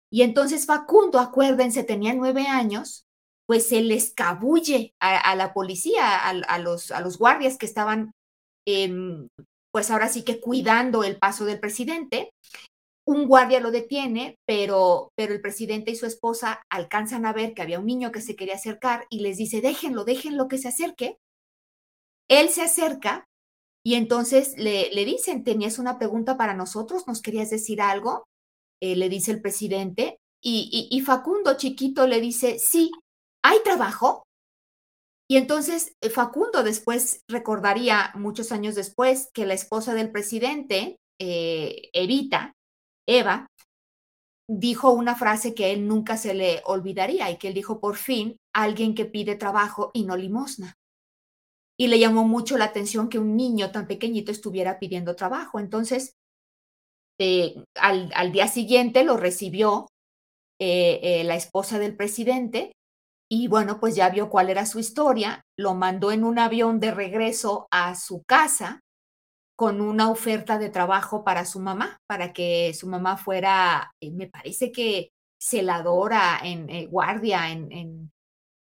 Y 0.09 0.23
entonces 0.23 0.65
Facundo, 0.65 1.19
acuérdense, 1.19 1.83
tenía 1.83 2.13
nueve 2.13 2.47
años, 2.47 3.05
pues 3.49 3.67
se 3.67 3.81
le 3.81 3.95
escabulle 3.95 4.93
a, 4.99 5.35
la 5.35 5.53
policía, 5.55 6.19
a, 6.19 6.59
los, 6.59 6.91
a 6.91 7.01
los 7.01 7.17
guardias 7.17 7.57
que 7.57 7.65
estaban, 7.65 8.11
eh, 8.67 9.27
pues 9.73 9.89
ahora 9.89 10.07
sí 10.07 10.23
que 10.23 10.39
cuidando 10.39 11.03
el 11.03 11.17
paso 11.17 11.45
del 11.45 11.59
presidente. 11.59 12.29
Un 13.07 13.25
guardia 13.25 13.59
lo 13.59 13.71
detiene, 13.71 14.35
pero, 14.45 15.09
pero 15.15 15.33
el 15.33 15.41
presidente 15.41 15.89
y 15.89 15.95
su 15.95 16.05
esposa 16.05 16.61
alcanzan 16.69 17.25
a 17.25 17.33
ver 17.33 17.55
que 17.55 17.63
había 17.63 17.79
un 17.79 17.87
niño 17.87 18.11
que 18.11 18.21
se 18.21 18.35
quería 18.35 18.53
acercar 18.53 19.07
y 19.09 19.21
les 19.21 19.37
dice, 19.37 19.61
déjenlo, 19.61 20.03
déjenlo 20.03 20.47
que 20.47 20.59
se 20.59 20.67
acerque. 20.67 21.17
Él 22.29 22.49
se 22.49 22.61
acerca 22.61 23.25
y 23.83 23.95
entonces 23.95 24.53
le, 24.59 24.93
le 24.93 25.05
dicen, 25.05 25.43
tenías 25.43 25.79
una 25.79 25.97
pregunta 25.97 26.37
para 26.37 26.53
nosotros, 26.53 27.07
nos 27.07 27.23
querías 27.23 27.49
decir 27.49 27.81
algo, 27.81 28.27
eh, 28.79 28.95
le 28.95 29.09
dice 29.09 29.31
el 29.31 29.41
presidente, 29.41 30.19
y, 30.39 30.69
y, 30.71 30.95
y, 30.95 31.01
Facundo 31.01 31.57
chiquito 31.57 32.05
le 32.05 32.21
dice, 32.21 32.59
sí, 32.59 32.91
¿hay 33.43 33.59
trabajo? 33.63 34.23
Y 35.31 35.37
entonces 35.37 35.93
eh, 36.01 36.09
Facundo 36.09 36.63
después 36.63 37.23
recordaría, 37.29 38.11
muchos 38.15 38.51
años 38.51 38.75
después, 38.75 39.29
que 39.33 39.45
la 39.45 39.53
esposa 39.53 39.93
del 39.93 40.11
presidente, 40.11 40.97
eh, 41.19 41.89
Evita, 41.93 42.53
Eva, 43.07 43.47
dijo 44.49 44.91
una 44.91 45.15
frase 45.15 45.53
que 45.53 45.71
él 45.71 45.87
nunca 45.87 46.17
se 46.17 46.33
le 46.33 46.63
olvidaría 46.65 47.29
y 47.29 47.37
que 47.37 47.49
él 47.49 47.53
dijo, 47.53 47.79
por 47.79 47.97
fin, 47.97 48.37
alguien 48.55 48.95
que 48.95 49.05
pide 49.05 49.35
trabajo 49.35 49.91
y 49.93 50.03
no 50.05 50.17
limosna 50.17 50.73
y 51.77 51.87
le 51.87 51.99
llamó 51.99 52.27
mucho 52.27 52.57
la 52.57 52.65
atención 52.65 53.07
que 53.07 53.19
un 53.19 53.37
niño 53.37 53.71
tan 53.71 53.87
pequeñito 53.87 54.33
estuviera 54.33 54.79
pidiendo 54.79 55.15
trabajo. 55.15 55.59
Entonces, 55.59 56.17
eh, 57.19 57.63
al, 57.75 58.11
al, 58.13 58.33
día 58.33 58.49
siguiente 58.49 59.05
lo 59.05 59.15
recibió 59.15 59.87
la 60.59 61.35
esposa 61.35 61.79
del 61.79 61.95
presidente 61.95 62.73
y 63.31 63.47
bueno, 63.47 63.79
pues 63.79 63.95
ya 63.95 64.09
vio 64.09 64.29
cuál 64.29 64.49
era 64.49 64.65
su 64.65 64.79
historia, 64.79 65.41
lo 65.57 65.75
mandó 65.75 66.11
en 66.11 66.23
un 66.23 66.39
avión 66.39 66.79
de 66.79 66.91
regreso 66.91 67.67
a 67.71 67.95
su 67.95 68.23
casa 68.23 68.81
con 69.55 69.81
una 69.81 70.09
oferta 70.09 70.57
de 70.57 70.69
trabajo 70.69 71.23
para 71.23 71.45
su 71.45 71.59
mamá, 71.59 71.97
para 72.07 72.33
que 72.33 72.73
su 72.73 72.87
mamá 72.87 73.17
fuera, 73.17 73.91
me 74.01 74.27
parece 74.27 74.71
que 74.71 75.11
celadora, 75.41 76.39
en 76.43 76.89
guardia, 76.89 77.51
en, 77.51 77.71
en, 77.71 78.11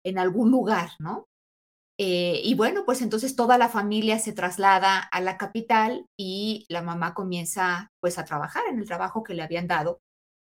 en 0.05 0.19
algún 0.19 0.51
lugar, 0.51 0.91
¿no? 1.00 1.27
Eh, 1.98 2.41
y 2.43 2.55
bueno, 2.55 2.84
pues 2.86 3.01
entonces 3.01 3.36
toda 3.36 3.57
la 3.57 3.69
familia 3.69 4.19
se 4.19 4.34
traslada 4.34 5.00
a 5.00 5.22
la 5.22 5.38
capital 5.38 6.05
y 6.17 6.65
la 6.69 6.81
mamá 6.81 7.13
comienza 7.13 7.89
pues 8.01 8.17
a 8.17 8.25
trabajar 8.25 8.63
en 8.69 8.79
el 8.79 8.86
trabajo 8.88 9.24
que 9.24 9.34
le 9.34 9.43
habían 9.43 9.67
dado 9.67 10.00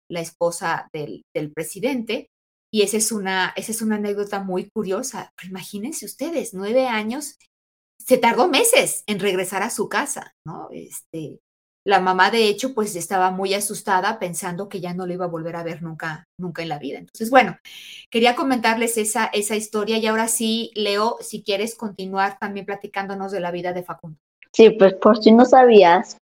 la 0.09 0.21
esposa 0.21 0.89
del, 0.93 1.23
del 1.33 1.53
presidente. 1.53 2.29
Y 2.73 2.81
esa 2.81 2.97
es, 2.97 3.11
una, 3.11 3.53
esa 3.55 3.71
es 3.71 3.83
una 3.83 3.97
anécdota 3.97 4.41
muy 4.41 4.67
curiosa. 4.71 5.31
Imagínense 5.47 6.07
ustedes, 6.07 6.55
nueve 6.55 6.87
años, 6.87 7.37
se 7.99 8.17
tardó 8.17 8.47
meses 8.47 9.03
en 9.05 9.19
regresar 9.19 9.61
a 9.61 9.69
su 9.69 9.89
casa, 9.89 10.33
¿no? 10.43 10.69
Este, 10.71 11.39
la 11.85 11.99
mamá, 11.99 12.31
de 12.31 12.47
hecho, 12.47 12.73
pues 12.73 12.95
estaba 12.95 13.29
muy 13.29 13.53
asustada 13.53 14.17
pensando 14.17 14.69
que 14.69 14.81
ya 14.81 14.95
no 14.95 15.05
lo 15.05 15.13
iba 15.13 15.25
a 15.25 15.29
volver 15.29 15.55
a 15.55 15.61
ver 15.61 15.83
nunca, 15.83 16.25
nunca 16.39 16.63
en 16.63 16.69
la 16.69 16.79
vida. 16.79 16.97
Entonces, 16.97 17.29
bueno, 17.29 17.57
quería 18.09 18.35
comentarles 18.35 18.97
esa, 18.97 19.25
esa 19.25 19.55
historia 19.55 19.99
y 19.99 20.07
ahora 20.07 20.27
sí, 20.27 20.71
Leo, 20.73 21.17
si 21.21 21.43
quieres 21.43 21.75
continuar 21.75 22.39
también 22.39 22.65
platicándonos 22.65 23.31
de 23.31 23.39
la 23.39 23.51
vida 23.51 23.73
de 23.73 23.83
Facundo. 23.83 24.17
Sí, 24.51 24.71
pues 24.71 24.95
por 24.95 25.21
si 25.21 25.31
no 25.31 25.45
sabías, 25.45 26.17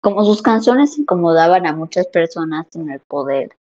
como 0.00 0.24
sus 0.24 0.42
canciones 0.42 0.98
incomodaban 0.98 1.66
a 1.66 1.72
muchas 1.72 2.08
personas 2.08 2.66
en 2.74 2.90
el 2.90 2.98
poder, 2.98 3.56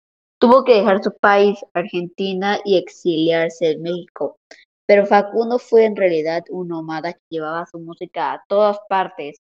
tuvo 0.45 0.63
que 0.63 0.75
dejar 0.75 1.03
su 1.03 1.11
país, 1.17 1.57
Argentina, 1.73 2.59
y 2.63 2.77
exiliarse 2.77 3.71
en 3.71 3.81
México. 3.81 4.37
Pero 4.85 5.07
Facundo 5.07 5.57
fue 5.57 5.85
en 5.85 5.95
realidad 5.95 6.43
un 6.51 6.67
nómada 6.67 7.13
que 7.13 7.19
llevaba 7.29 7.65
su 7.65 7.79
música 7.79 8.33
a 8.33 8.43
todas 8.47 8.77
partes 8.87 9.37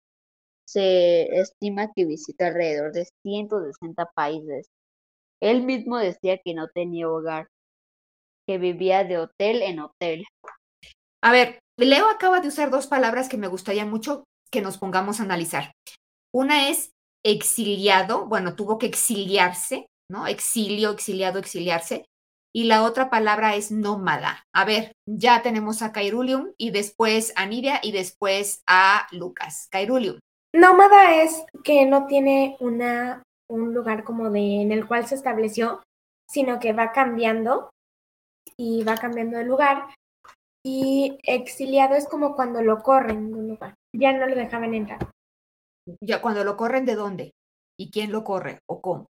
se 0.68 1.22
estima 1.40 1.90
que 1.96 2.04
visita 2.04 2.48
alrededor 2.48 2.92
de 2.92 3.08
160 3.24 4.06
países. 4.14 4.68
Él 5.42 5.62
mismo 5.62 5.96
decía 5.96 6.38
que 6.44 6.54
no 6.54 6.68
tenía 6.68 7.08
hogar, 7.08 7.48
que 8.46 8.58
vivía 8.58 9.02
de 9.02 9.18
hotel 9.18 9.62
en 9.62 9.80
hotel. 9.80 10.26
A 11.24 11.32
ver, 11.32 11.58
Leo 11.78 12.08
acaba 12.08 12.40
de 12.40 12.48
usar 12.48 12.70
dos 12.70 12.86
palabras 12.86 13.28
que 13.28 13.38
me 13.38 13.48
gustaría 13.48 13.86
mucho 13.86 14.24
que 14.52 14.60
nos 14.60 14.78
pongamos 14.78 15.18
a 15.18 15.24
analizar. 15.24 15.72
Una 16.32 16.68
es 16.68 16.90
exiliado, 17.24 18.26
bueno, 18.26 18.54
tuvo 18.54 18.78
que 18.78 18.86
exiliarse, 18.86 19.86
¿no? 20.10 20.26
Exilio, 20.26 20.90
exiliado, 20.90 21.38
exiliarse. 21.38 22.04
Y 22.52 22.64
la 22.64 22.82
otra 22.82 23.10
palabra 23.10 23.54
es 23.54 23.70
nómada. 23.70 24.44
A 24.52 24.64
ver, 24.64 24.92
ya 25.06 25.40
tenemos 25.40 25.82
a 25.82 25.92
Cairulium 25.92 26.52
y 26.58 26.72
después 26.72 27.32
a 27.36 27.46
Nidia 27.46 27.78
y 27.82 27.92
después 27.92 28.62
a 28.66 29.06
Lucas. 29.12 29.68
Cairulium. 29.70 30.18
Nómada 30.52 31.22
es 31.22 31.44
que 31.62 31.86
no 31.86 32.06
tiene 32.06 32.56
una, 32.58 33.22
un 33.48 33.72
lugar 33.72 34.02
como 34.02 34.30
de 34.30 34.62
en 34.62 34.72
el 34.72 34.86
cual 34.86 35.06
se 35.06 35.14
estableció, 35.14 35.80
sino 36.28 36.58
que 36.58 36.72
va 36.72 36.90
cambiando 36.90 37.70
y 38.56 38.82
va 38.82 38.96
cambiando 38.96 39.38
de 39.38 39.44
lugar. 39.44 39.94
Y 40.64 41.18
exiliado 41.22 41.94
es 41.94 42.08
como 42.08 42.34
cuando 42.34 42.62
lo 42.62 42.82
corren 42.82 43.30
de 43.30 43.38
un 43.38 43.48
lugar, 43.48 43.74
ya 43.96 44.12
no 44.12 44.26
lo 44.26 44.34
dejaban 44.34 44.74
entrar. 44.74 44.98
Ya 46.00 46.20
cuando 46.20 46.42
lo 46.42 46.56
corren, 46.56 46.84
¿de 46.84 46.96
dónde? 46.96 47.30
¿Y 47.78 47.90
quién 47.90 48.10
lo 48.10 48.24
corre 48.24 48.58
o 48.68 48.80
cómo? 48.80 49.06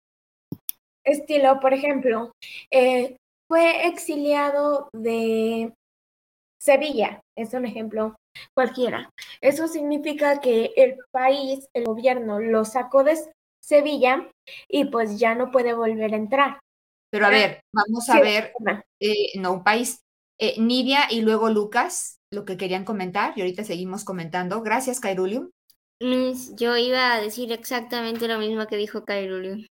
Estilo, 1.09 1.61
por 1.61 1.75
ejemplo, 1.75 2.33
eh, 2.71 3.17
fue 3.49 3.87
exiliado 3.87 4.89
de 4.93 5.73
Sevilla, 6.61 7.21
es 7.37 7.55
un 7.55 7.65
ejemplo 7.65 8.17
cualquiera. 8.55 9.11
Eso 9.41 9.69
significa 9.69 10.41
que 10.41 10.73
el 10.77 10.97
país, 11.11 11.67
el 11.75 11.85
gobierno, 11.85 12.41
lo 12.41 12.65
sacó 12.65 13.05
de 13.05 13.19
Sevilla 13.63 14.31
y 14.69 14.87
pues 14.87 15.19
ya 15.19 15.35
no 15.35 15.51
puede 15.51 15.75
volver 15.75 16.13
a 16.13 16.17
entrar. 16.17 16.61
Pero 17.11 17.27
a 17.27 17.31
ver, 17.31 17.61
vamos 17.73 18.09
a 18.11 18.15
sí, 18.15 18.21
ver, 18.21 18.53
eh, 19.01 19.39
no, 19.39 19.55
un 19.55 19.65
país, 19.65 20.01
eh, 20.39 20.61
Nidia 20.61 21.01
y 21.11 21.23
luego 21.23 21.49
Lucas, 21.49 22.19
lo 22.31 22.45
que 22.45 22.59
querían 22.59 22.85
comentar 22.85 23.33
y 23.37 23.41
ahorita 23.41 23.65
seguimos 23.65 24.05
comentando. 24.05 24.61
Gracias, 24.63 25.01
Kairulium. 25.01 25.51
Yo 26.55 26.77
iba 26.77 27.15
a 27.15 27.21
decir 27.21 27.51
exactamente 27.51 28.29
lo 28.29 28.39
mismo 28.39 28.67
que 28.67 28.77
dijo 28.77 29.05
Kairulium. 29.05 29.67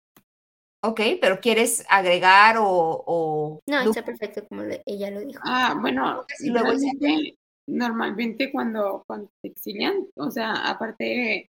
Ok, 0.88 1.02
pero 1.20 1.42
¿quieres 1.42 1.86
agregar 1.90 2.56
o...? 2.60 3.04
o 3.06 3.60
no, 3.68 3.82
está 3.82 4.06
perfecto 4.06 4.48
como 4.48 4.64
le, 4.64 4.82
ella 4.86 5.12
lo 5.12 5.20
dijo. 5.20 5.42
Ah, 5.44 5.78
bueno, 5.82 6.26
y 6.40 6.50
luego 6.50 6.70
realmente, 6.70 7.38
normalmente 7.68 8.52
cuando, 8.54 9.04
cuando 9.06 9.30
te 9.42 9.50
exilian, 9.50 10.08
o 10.16 10.32
sea, 10.32 10.70
aparte 10.70 11.04
de, 11.04 11.50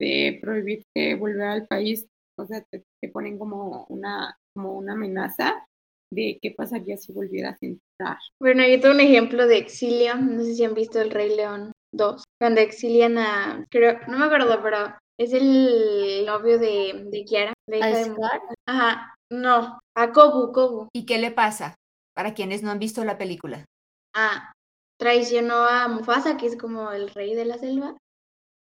de 0.00 0.38
prohibirte 0.40 1.16
volver 1.16 1.48
al 1.48 1.66
país, 1.66 2.06
o 2.38 2.46
sea, 2.46 2.62
te, 2.70 2.82
te, 2.98 3.10
ponen 3.10 3.38
como 3.38 3.84
una, 3.90 4.34
como 4.54 4.78
una 4.78 4.94
amenaza 4.94 5.66
de 6.10 6.38
qué 6.40 6.52
pasaría 6.52 6.96
si 6.96 7.12
volvieras 7.12 7.58
a 7.62 7.66
entrar. 7.66 8.18
Bueno, 8.40 8.66
yo 8.66 8.80
tengo 8.80 8.94
un 8.94 9.02
ejemplo 9.02 9.46
de 9.46 9.58
exilio, 9.58 10.14
no 10.14 10.42
sé 10.44 10.54
si 10.54 10.64
han 10.64 10.72
visto 10.72 10.98
El 10.98 11.10
Rey 11.10 11.36
León 11.36 11.72
2, 11.92 12.24
cuando 12.40 12.62
exilian 12.62 13.18
a, 13.18 13.66
creo, 13.70 13.98
no 14.08 14.18
me 14.18 14.24
acuerdo, 14.24 14.62
pero 14.62 14.94
es 15.20 15.34
el 15.34 16.24
novio 16.24 16.58
de, 16.58 17.04
de 17.10 17.24
Kiara. 17.26 17.52
De 17.68 17.82
¿A 17.82 17.88
de, 17.88 18.16
Ajá, 18.66 19.14
no, 19.30 19.78
a 19.94 20.12
Kobu, 20.12 20.52
Kobu. 20.52 20.88
¿Y 20.94 21.04
qué 21.04 21.18
le 21.18 21.30
pasa? 21.30 21.74
Para 22.14 22.32
quienes 22.32 22.62
no 22.62 22.70
han 22.70 22.78
visto 22.78 23.04
la 23.04 23.18
película. 23.18 23.64
Ah, 24.16 24.52
traicionó 24.98 25.54
a 25.54 25.86
Mufasa, 25.88 26.38
que 26.38 26.46
es 26.46 26.56
como 26.56 26.92
el 26.92 27.10
rey 27.10 27.34
de 27.34 27.44
la 27.44 27.58
selva, 27.58 27.94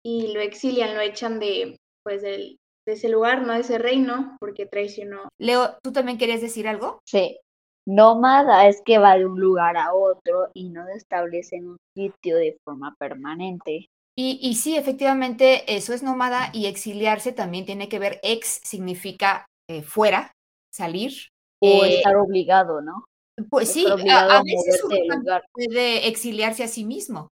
y 0.05 0.33
lo 0.33 0.41
exilian, 0.41 0.95
lo 0.95 1.01
echan 1.01 1.41
de, 1.41 1.77
pues, 2.05 2.23
del, 2.23 2.57
de 2.87 2.93
ese 2.93 3.09
lugar, 3.09 3.45
no 3.45 3.55
de 3.55 3.61
ese 3.61 3.79
reino, 3.79 4.37
porque 4.39 4.67
traicionó. 4.67 5.29
Leo, 5.41 5.77
¿tú 5.83 5.93
también 5.93 6.17
querías 6.17 6.41
decir 6.41 6.69
algo? 6.69 7.01
Sí. 7.05 7.39
Nómada 7.87 8.69
es 8.69 8.81
que 8.83 8.99
va 8.99 9.19
de 9.19 9.27
un 9.27 9.39
lugar 9.39 9.77
a 9.77 9.93
otro 9.93 10.49
y 10.55 10.71
no 10.71 10.87
se 10.87 10.95
establece 10.95 11.57
en 11.57 11.71
un 11.71 11.77
sitio 11.95 12.37
de 12.37 12.57
forma 12.65 12.95
permanente. 12.99 13.89
Y, 14.17 14.39
y, 14.41 14.55
sí, 14.55 14.77
efectivamente, 14.77 15.75
eso 15.75 15.93
es 15.93 16.05
nómada 16.05 16.51
y 16.53 16.67
exiliarse 16.67 17.33
también 17.33 17.67
tiene 17.67 17.89
que 17.89 17.99
ver, 17.99 18.21
ex 18.23 18.61
significa 18.63 19.47
eh, 19.69 19.83
fuera, 19.83 20.33
salir. 20.73 21.31
O 21.61 21.85
eh, 21.85 21.97
estar 21.97 22.17
obligado, 22.17 22.81
¿no? 22.81 23.05
Pues 23.51 23.73
sí, 23.73 23.85
a, 23.87 23.93
a, 23.93 24.43
veces 24.43 24.85
uno 24.85 25.41
puede 25.53 26.07
exiliarse 26.07 26.63
a 26.63 26.69
sí 26.69 26.85
mismo, 26.85 27.33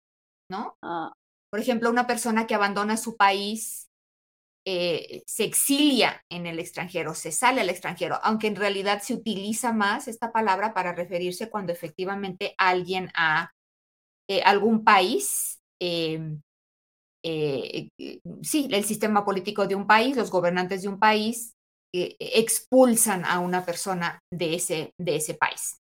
¿no? 0.52 0.76
Ah. 0.82 1.14
Por 1.50 1.62
ejemplo, 1.62 1.90
una 1.90 2.08
persona 2.08 2.46
que 2.46 2.56
abandona 2.56 2.98
su 2.98 3.16
país 3.16 3.88
eh, 4.68 5.24
se 5.26 5.46
exilia 5.46 6.26
en 6.30 6.48
el 6.48 6.60
extranjero, 6.60 7.14
se 7.14 7.32
sale 7.32 7.62
al 7.62 7.70
extranjero, 7.70 8.20
aunque 8.24 8.48
en 8.48 8.58
realidad 8.58 9.02
se 9.02 9.14
utiliza 9.14 9.72
más 9.72 10.10
esta 10.10 10.34
palabra 10.34 10.74
para 10.74 10.92
referirse 10.92 11.50
cuando 11.50 11.72
efectivamente 11.72 12.54
alguien 12.58 13.10
a 13.16 13.52
algún 14.44 14.84
país, 14.84 15.62
em, 15.80 16.42
eh, 17.26 17.90
sí, 18.42 18.68
el 18.72 18.84
sistema 18.84 19.26
político 19.26 19.68
de 19.68 19.76
un 19.76 19.88
país, 19.88 20.16
los 20.16 20.32
gobernantes 20.32 20.84
de 20.84 20.90
un 20.90 21.00
país 21.00 21.54
expulsan 21.92 23.24
a 23.24 23.40
una 23.40 23.66
persona 23.66 24.20
de 24.30 24.56
ese, 24.56 24.92
de 25.00 25.16
ese 25.16 25.34
país. 25.34 25.80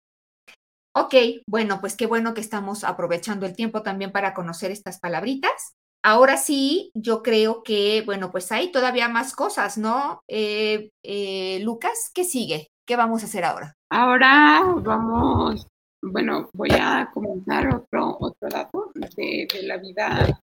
Ok, 0.95 1.13
bueno, 1.47 1.79
pues 1.79 1.95
qué 1.95 2.07
bueno 2.07 2.33
que 2.33 2.41
estamos 2.41 2.83
aprovechando 2.83 3.45
el 3.45 3.55
tiempo 3.55 3.83
también 3.83 4.11
para 4.11 4.33
conocer 4.33 4.71
estas 4.71 4.99
palabritas. 4.99 5.75
Ahora 6.03 6.37
sí, 6.37 6.91
yo 6.95 7.21
creo 7.21 7.61
que, 7.61 8.03
bueno, 8.05 8.31
pues 8.31 8.51
hay 8.51 8.71
todavía 8.71 9.09
más 9.09 9.35
cosas, 9.35 9.77
¿no? 9.77 10.21
Eh, 10.27 10.89
eh, 11.03 11.59
Lucas, 11.63 12.09
¿qué 12.13 12.23
sigue? 12.23 12.69
¿Qué 12.87 12.95
vamos 12.95 13.21
a 13.21 13.25
hacer 13.25 13.43
ahora? 13.43 13.75
Ahora 13.91 14.61
vamos, 14.77 15.67
bueno, 16.01 16.49
voy 16.53 16.69
a 16.71 17.09
comentar 17.13 17.67
otro, 17.75 18.17
otro 18.19 18.49
dato 18.49 18.91
de, 18.93 19.47
la 19.63 19.77
vida 19.77 20.39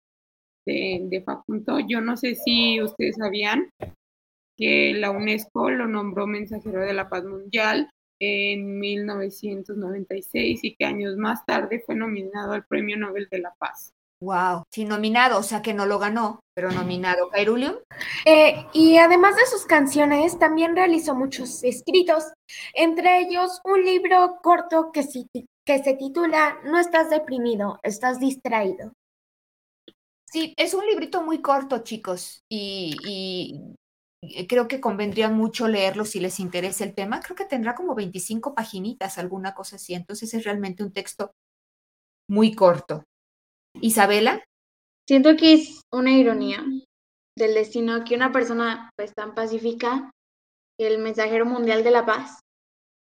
de, 0.65 1.01
de, 1.03 1.22
Facundo. 1.22 1.79
Yo 1.79 2.01
no 2.01 2.17
sé 2.17 2.36
si 2.36 2.82
ustedes 2.82 3.15
sabían 3.17 3.70
que 4.58 4.93
la 4.93 5.12
UNESCO 5.12 5.70
lo 5.72 5.88
nombró 5.88 6.27
mensajero 6.27 6.82
de 6.82 6.93
la 6.93 7.10
paz 7.10 7.24
mundial 7.25 7.89
en 8.20 8.79
1996 8.79 10.63
y 10.63 10.75
que 10.75 10.86
años 10.86 11.17
más 11.17 11.46
tarde 11.46 11.84
fue 11.86 11.96
nominado 11.96 12.53
al 12.53 12.65
Premio 12.65 12.98
Nobel 12.98 13.27
de 13.29 13.39
la 13.39 13.53
Paz. 13.58 13.93
Wow, 14.22 14.63
sí, 14.72 14.86
nominado, 14.86 15.38
o 15.39 15.43
sea 15.43 15.62
que 15.62 15.74
no 15.74 15.86
lo 15.86 16.00
ganó, 16.00 16.39
pero 16.55 16.72
nominado. 16.72 17.29
¿Cairulium? 17.29 17.75
Eh, 18.24 18.65
y 18.72 18.98
además 18.98 19.36
de 19.36 19.46
sus 19.46 19.65
canciones, 19.65 20.39
también 20.39 20.77
realizó 20.77 21.13
muchos 21.13 21.62
escritos, 21.65 22.32
entre 22.74 23.20
ellos 23.20 23.60
un 23.65 23.84
libro 23.84 24.39
corto 24.41 24.91
que, 24.93 25.03
que 25.65 25.84
se 25.84 25.96
titula 25.96 26.58
No 26.63 26.79
estás 26.79 27.10
deprimido, 27.10 27.79
estás 27.84 28.22
distraído. 28.22 28.93
Sí, 30.34 30.56
es 30.58 30.74
un 30.74 30.84
librito 30.88 31.22
muy 31.22 31.44
corto, 31.44 31.84
chicos, 31.84 32.42
y, 32.50 33.75
creo 34.50 34.68
que 34.68 34.82
convendría 34.82 35.30
mucho 35.30 35.68
leerlo 35.68 36.06
si 36.06 36.20
les 36.20 36.40
interesa 36.40 36.84
el 36.84 36.96
tema. 36.96 37.20
Creo 37.20 37.36
que 37.36 37.46
tendrá 37.46 37.75
como 37.75 37.94
25 37.94 38.56
paginitas, 38.56 39.20
alguna 39.20 39.54
cosa 39.54 39.75
así, 39.75 39.94
entonces 39.94 40.34
es 40.34 40.44
realmente 40.44 40.82
un 40.82 40.92
texto 40.92 41.34
muy 42.28 42.56
corto. 42.56 43.04
Isabela. 43.80 44.44
Siento 45.08 45.36
que 45.36 45.54
es 45.54 45.82
una 45.92 46.10
ironía 46.10 46.66
del 47.38 47.54
destino 47.54 48.04
que 48.04 48.16
una 48.16 48.32
persona 48.32 48.90
pues 48.96 49.13
tan 49.13 49.36
pacífica, 49.36 50.10
el 50.80 50.98
mensajero 50.98 51.46
mundial 51.46 51.84
de 51.84 51.92
la 51.92 52.08
paz, 52.08 52.40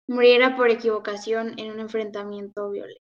muriera 0.07 0.55
por 0.55 0.69
equivocación 0.69 1.59
en 1.59 1.73
un 1.73 1.81
enfrentamiento 1.81 2.69
violento. 2.69 3.01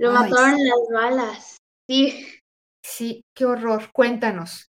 Lo 0.00 0.12
mataron 0.12 0.58
las 0.64 0.88
balas, 0.90 1.56
sí. 1.86 2.38
Sí, 2.82 3.24
qué 3.34 3.46
horror. 3.46 3.90
Cuéntanos. 3.92 4.68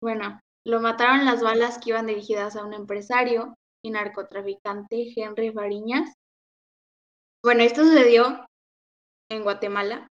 Bueno, 0.00 0.40
lo 0.64 0.80
mataron 0.80 1.24
las 1.24 1.42
balas 1.42 1.78
que 1.78 1.90
iban 1.90 2.06
dirigidas 2.06 2.56
a 2.56 2.64
un 2.64 2.74
empresario 2.74 3.54
y 3.82 3.90
narcotraficante, 3.90 5.12
Henry 5.14 5.52
Fariñas. 5.52 6.12
Bueno, 7.42 7.62
esto 7.62 7.84
sucedió 7.84 8.46
en 9.30 9.42
Guatemala 9.42 10.08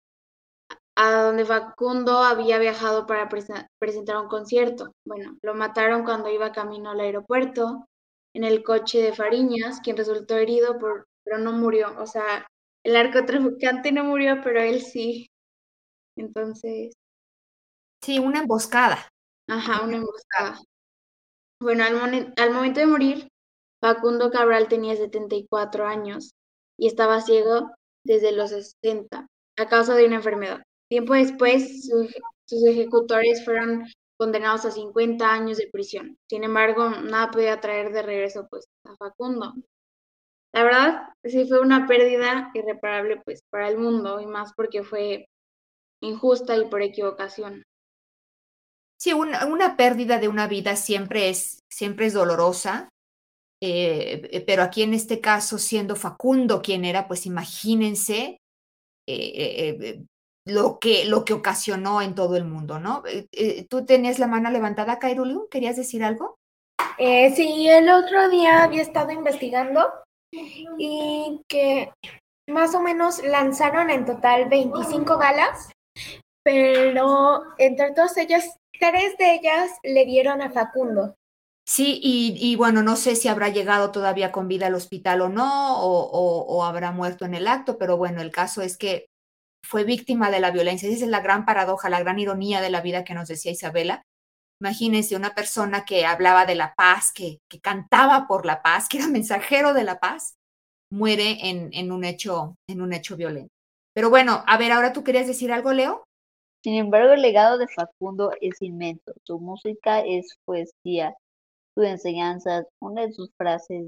a 0.96 1.22
donde 1.22 1.44
Facundo 1.44 2.18
había 2.18 2.58
viajado 2.58 3.06
para 3.06 3.28
presentar 3.28 4.16
un 4.16 4.28
concierto. 4.28 4.92
Bueno, 5.06 5.38
lo 5.42 5.54
mataron 5.54 6.02
cuando 6.02 6.28
iba 6.28 6.50
camino 6.50 6.90
al 6.90 7.00
aeropuerto 7.00 7.86
en 8.34 8.44
el 8.44 8.64
coche 8.64 9.00
de 9.00 9.12
Fariñas, 9.12 9.80
quien 9.80 9.96
resultó 9.96 10.36
herido, 10.36 10.76
pero 11.24 11.38
no 11.38 11.52
murió. 11.52 11.94
O 12.00 12.06
sea, 12.06 12.46
el 12.84 12.94
narcotraficante 12.94 13.92
no 13.92 14.04
murió, 14.04 14.40
pero 14.42 14.60
él 14.60 14.80
sí. 14.82 15.28
Entonces. 16.16 16.94
Sí, 18.02 18.18
una 18.18 18.40
emboscada. 18.40 19.08
Ajá, 19.48 19.82
una 19.84 19.96
emboscada. 19.96 20.58
Bueno, 21.60 21.84
al, 21.84 22.32
al 22.36 22.50
momento 22.52 22.80
de 22.80 22.86
morir, 22.86 23.28
Facundo 23.80 24.30
Cabral 24.30 24.68
tenía 24.68 24.96
74 24.96 25.86
años 25.86 26.32
y 26.78 26.86
estaba 26.86 27.20
ciego 27.20 27.70
desde 28.04 28.32
los 28.32 28.50
60 28.50 29.26
a 29.58 29.68
causa 29.68 29.94
de 29.94 30.06
una 30.06 30.16
enfermedad. 30.16 30.62
Tiempo 30.88 31.14
después, 31.14 31.86
sus 32.46 32.64
ejecutores 32.66 33.44
fueron 33.44 33.84
condenados 34.18 34.64
a 34.64 34.70
50 34.70 35.32
años 35.32 35.58
de 35.58 35.68
prisión. 35.72 36.16
Sin 36.28 36.44
embargo, 36.44 36.90
nada 36.90 37.30
podía 37.30 37.60
traer 37.60 37.92
de 37.92 38.02
regreso 38.02 38.46
pues, 38.50 38.66
a 38.84 38.96
Facundo. 38.96 39.54
La 40.52 40.62
verdad, 40.62 41.02
sí 41.24 41.46
fue 41.48 41.60
una 41.60 41.86
pérdida 41.86 42.50
irreparable 42.54 43.20
pues, 43.24 43.40
para 43.50 43.68
el 43.68 43.78
mundo 43.78 44.20
y 44.20 44.26
más 44.26 44.52
porque 44.54 44.82
fue 44.82 45.26
injusta 46.02 46.56
y 46.56 46.66
por 46.68 46.82
equivocación. 46.82 47.64
Sí, 48.98 49.12
una, 49.12 49.76
pérdida 49.76 50.18
de 50.18 50.28
una 50.28 50.46
vida 50.48 50.76
siempre 50.76 51.28
es, 51.28 51.60
siempre 51.70 52.06
es 52.06 52.14
dolorosa, 52.14 52.88
eh, 53.62 54.44
pero 54.46 54.62
aquí 54.62 54.82
en 54.82 54.94
este 54.94 55.20
caso, 55.20 55.58
siendo 55.58 55.96
Facundo 55.96 56.62
quien 56.62 56.84
era, 56.84 57.06
pues 57.06 57.26
imagínense, 57.26 58.38
eh, 59.06 59.32
eh, 59.34 60.02
lo 60.48 60.78
que, 60.78 61.04
lo 61.04 61.24
que 61.24 61.34
ocasionó 61.34 62.00
en 62.02 62.14
todo 62.14 62.36
el 62.36 62.44
mundo, 62.44 62.80
¿no? 62.80 63.02
Eh, 63.06 63.26
eh, 63.32 63.66
¿Tú 63.68 63.84
tenías 63.84 64.18
la 64.18 64.26
mano 64.26 64.50
levantada, 64.50 64.98
Kairulium? 64.98 65.48
¿Querías 65.50 65.76
decir 65.76 66.02
algo? 66.02 66.38
Eh, 66.96 67.32
sí, 67.34 67.68
el 67.68 67.88
otro 67.90 68.28
día 68.30 68.64
había 68.64 68.82
estado 68.82 69.12
investigando 69.12 69.86
y 70.78 71.42
que 71.48 71.92
más 72.48 72.74
o 72.74 72.80
menos 72.80 73.22
lanzaron 73.22 73.90
en 73.90 74.04
total 74.04 74.48
25 74.48 75.18
balas, 75.18 75.70
pero 76.48 77.42
entre 77.58 77.92
todas 77.92 78.16
ellas, 78.16 78.56
tres 78.80 79.18
de 79.18 79.34
ellas 79.34 79.70
le 79.82 80.06
dieron 80.06 80.40
a 80.40 80.50
Facundo. 80.50 81.14
Sí, 81.66 82.00
y, 82.02 82.56
bueno, 82.56 82.82
no 82.82 82.96
sé 82.96 83.16
si 83.16 83.28
habrá 83.28 83.50
llegado 83.50 83.92
todavía 83.92 84.32
con 84.32 84.48
vida 84.48 84.68
al 84.68 84.74
hospital 84.74 85.20
o 85.20 85.28
no, 85.28 85.78
o, 85.82 86.64
habrá 86.64 86.90
muerto 86.90 87.26
en 87.26 87.34
el 87.34 87.46
acto, 87.46 87.76
pero 87.76 87.98
bueno, 87.98 88.22
el 88.22 88.30
caso 88.30 88.62
es 88.62 88.78
que 88.78 89.04
fue 89.62 89.84
víctima 89.84 90.30
de 90.30 90.40
la 90.40 90.50
violencia. 90.50 90.88
Esa 90.88 91.04
es 91.04 91.10
la 91.10 91.20
gran 91.20 91.44
paradoja, 91.44 91.90
la 91.90 92.00
gran 92.00 92.18
ironía 92.18 92.62
de 92.62 92.70
la 92.70 92.80
vida 92.80 93.04
que 93.04 93.12
nos 93.12 93.28
decía 93.28 93.52
Isabela. 93.52 94.00
Imagínense 94.58 95.16
una 95.16 95.34
persona 95.34 95.84
que 95.84 96.06
hablaba 96.06 96.46
de 96.46 96.54
la 96.54 96.72
paz, 96.74 97.12
que, 97.12 97.40
cantaba 97.60 98.26
por 98.26 98.46
la 98.46 98.62
paz, 98.62 98.88
que 98.88 98.96
era 98.96 99.08
mensajero 99.08 99.74
de 99.74 99.84
la 99.84 100.00
paz, 100.00 100.36
muere 100.90 101.50
en, 101.50 101.68
en, 101.74 101.92
un 101.92 102.04
hecho, 102.04 102.54
en 102.70 102.80
un 102.80 102.94
hecho 102.94 103.18
violento. 103.18 103.50
Pero 103.94 104.08
bueno, 104.08 104.42
a 104.46 104.56
ver, 104.56 104.72
ahora 104.72 104.94
tú 104.94 105.04
querías 105.04 105.26
decir 105.26 105.52
algo, 105.52 105.74
Leo. 105.74 106.07
Sin 106.62 106.74
embargo, 106.74 107.12
el 107.12 107.22
legado 107.22 107.58
de 107.58 107.68
Facundo 107.68 108.32
es 108.40 108.60
inmenso. 108.60 109.12
Su 109.24 109.38
música 109.38 110.00
es 110.00 110.36
poesía, 110.44 111.14
sus 111.74 111.84
enseñanzas, 111.84 112.66
una 112.80 113.02
de 113.06 113.12
sus 113.12 113.30
frases 113.36 113.86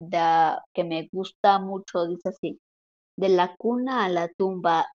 da, 0.00 0.62
que 0.72 0.84
me 0.84 1.08
gusta 1.12 1.58
mucho 1.58 2.06
dice 2.06 2.28
así, 2.28 2.58
de 3.16 3.28
la 3.28 3.54
cuna 3.56 4.04
a 4.04 4.08
la 4.08 4.28
tumba 4.28 4.86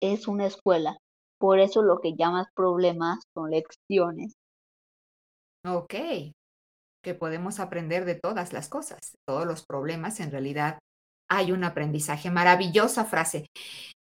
es 0.00 0.28
una 0.28 0.46
escuela, 0.46 0.98
por 1.38 1.58
eso 1.58 1.82
lo 1.82 2.00
que 2.00 2.14
llamas 2.14 2.48
problemas 2.54 3.20
son 3.34 3.50
lecciones. 3.50 4.34
Ok, 5.66 5.94
que 7.02 7.14
podemos 7.14 7.60
aprender 7.60 8.04
de 8.04 8.14
todas 8.16 8.52
las 8.52 8.68
cosas, 8.68 9.16
todos 9.26 9.46
los 9.46 9.64
problemas, 9.64 10.20
en 10.20 10.30
realidad 10.30 10.78
hay 11.28 11.52
un 11.52 11.64
aprendizaje. 11.64 12.30
Maravillosa 12.30 13.04
frase. 13.04 13.46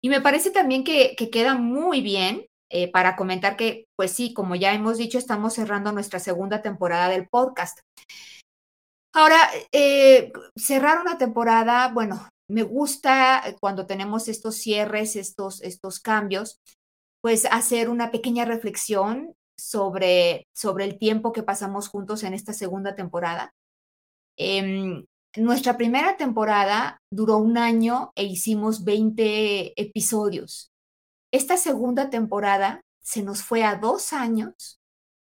Y 0.01 0.09
me 0.09 0.21
parece 0.21 0.51
también 0.51 0.83
que, 0.83 1.15
queda 1.31 1.55
muy 1.55 2.01
bien 2.01 2.45
eh, 2.75 2.91
para 2.91 3.15
comentar 3.15 3.55
que, 3.55 3.85
pues 3.95 4.13
sí, 4.13 4.33
como 4.33 4.55
ya 4.55 4.73
hemos 4.73 4.97
dicho, 4.97 5.19
estamos 5.19 5.53
cerrando 5.53 5.91
nuestra 5.91 6.17
segunda 6.17 6.63
temporada 6.63 7.07
del 7.07 7.27
podcast. 7.29 7.77
Ahora, 9.13 9.37
eh, 9.71 10.31
cerrar 10.55 10.99
una 10.99 11.19
temporada, 11.19 11.89
bueno, 11.89 12.27
me 12.49 12.63
gusta 12.63 13.47
eh, 13.47 13.55
cuando 13.61 13.85
tenemos 13.85 14.27
estos 14.27 14.55
cierres, 14.55 15.15
estos, 15.15 15.61
estos 15.61 15.99
cambios, 15.99 16.57
pues 17.21 17.45
hacer 17.45 17.89
una 17.89 18.09
pequeña 18.09 18.43
reflexión 18.43 19.35
sobre, 19.55 20.47
sobre 20.51 20.85
el 20.85 20.97
tiempo 20.97 21.31
que 21.31 21.43
pasamos 21.43 21.89
juntos 21.89 22.23
en 22.23 22.33
esta 22.33 22.53
segunda 22.53 22.95
temporada. 22.95 23.51
Em, 24.35 25.05
nuestra 25.37 25.77
primera 25.77 26.17
temporada 26.17 26.97
duró 27.11 27.37
un 27.37 27.59
año 27.59 28.11
e 28.15 28.23
hicimos 28.23 28.83
20 28.83 29.79
episodios. 29.79 30.72
Esta 31.33 31.57
segunda 31.57 32.11
temporada 32.11 32.81
se 33.01 33.23
nos 33.23 33.41
fue 33.41 33.63
a 33.63 33.77
dos 33.77 34.13
años 34.13 34.79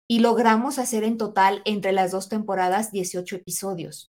y 0.09 0.19
logramos 0.19 0.79
hacer 0.79 1.03
en 1.03 1.17
total 1.17 1.61
entre 1.65 1.91
las 1.91 2.11
dos 2.11 2.29
temporadas 2.29 2.93
18 2.93 3.35
episodios. 3.35 4.09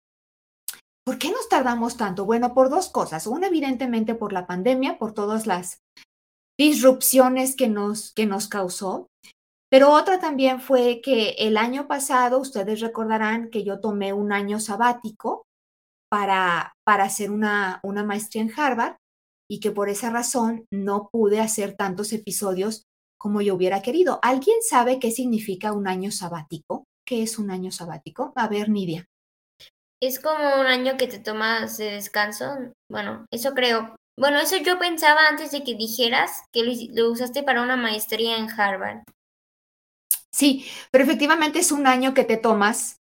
¿Por 1.04 1.18
qué 1.18 1.32
nos 1.32 1.50
tardamos 1.50 1.98
tanto? 1.98 2.24
Bueno, 2.24 2.54
por 2.54 2.70
dos 2.70 2.88
cosas. 2.88 3.28
Una, 3.28 3.48
evidentemente, 3.48 4.16
por 4.16 4.32
la 4.32 4.48
pandemia, 4.48 4.98
por 4.98 5.14
todas 5.14 5.48
las 5.48 5.82
disrupciones 6.58 7.58
que 7.58 7.68
nos, 7.68 8.14
que 8.14 8.26
nos 8.26 8.48
causó. 8.48 9.10
Pero 9.70 9.92
otra 9.92 10.18
también 10.22 10.62
fue 10.62 11.02
que 11.02 11.32
el 11.40 11.58
año 11.58 11.90
pasado, 11.90 12.40
ustedes 12.40 12.80
recordarán 12.80 13.50
que 13.50 13.66
yo 13.66 13.82
tomé 13.82 14.14
un 14.14 14.32
año 14.32 14.62
sabático 14.62 15.46
para, 16.10 16.74
para 16.86 17.04
hacer 17.04 17.32
una, 17.32 17.82
una 17.84 18.06
maestría 18.06 18.44
en 18.44 18.54
Harvard 18.58 19.01
y 19.52 19.60
que 19.60 19.72
por 19.72 19.90
esa 19.90 20.10
razón 20.10 20.66
no 20.72 21.10
pude 21.12 21.42
hacer 21.42 21.76
tantos 21.76 22.14
episodios 22.14 22.86
como 23.20 23.42
yo 23.42 23.54
hubiera 23.54 23.82
querido. 23.82 24.22
¿Alguien 24.24 24.56
sabe 24.62 24.98
qué 24.98 25.12
significa 25.12 25.74
un 25.74 25.90
año 25.90 26.10
sabático? 26.10 26.86
¿Qué 27.06 27.22
es 27.22 27.38
un 27.38 27.52
año 27.52 27.70
sabático? 27.70 28.32
A 28.38 28.48
ver, 28.48 28.70
Nidia. 28.70 29.06
Es 30.02 30.22
como 30.22 30.62
un 30.62 30.68
año 30.68 30.96
que 30.96 31.08
te 31.08 31.20
tomas 31.20 31.78
de 31.78 31.92
descanso. 31.92 32.46
Bueno, 32.90 33.26
eso 33.30 33.54
creo. 33.54 33.94
Bueno, 34.18 34.40
eso 34.40 34.56
yo 34.56 34.80
pensaba 34.80 35.28
antes 35.28 35.52
de 35.52 35.66
que 35.66 35.76
dijeras 35.76 36.44
que 36.54 36.64
lo, 36.64 36.72
lo 36.94 37.12
usaste 37.12 37.44
para 37.44 37.62
una 37.62 37.76
maestría 37.76 38.38
en 38.38 38.50
Harvard. 38.50 39.04
Sí, 40.34 40.66
pero 40.92 41.04
efectivamente 41.04 41.60
es 41.60 41.74
un 41.74 41.88
año 41.88 42.14
que 42.14 42.24
te 42.24 42.38
tomas 42.38 42.96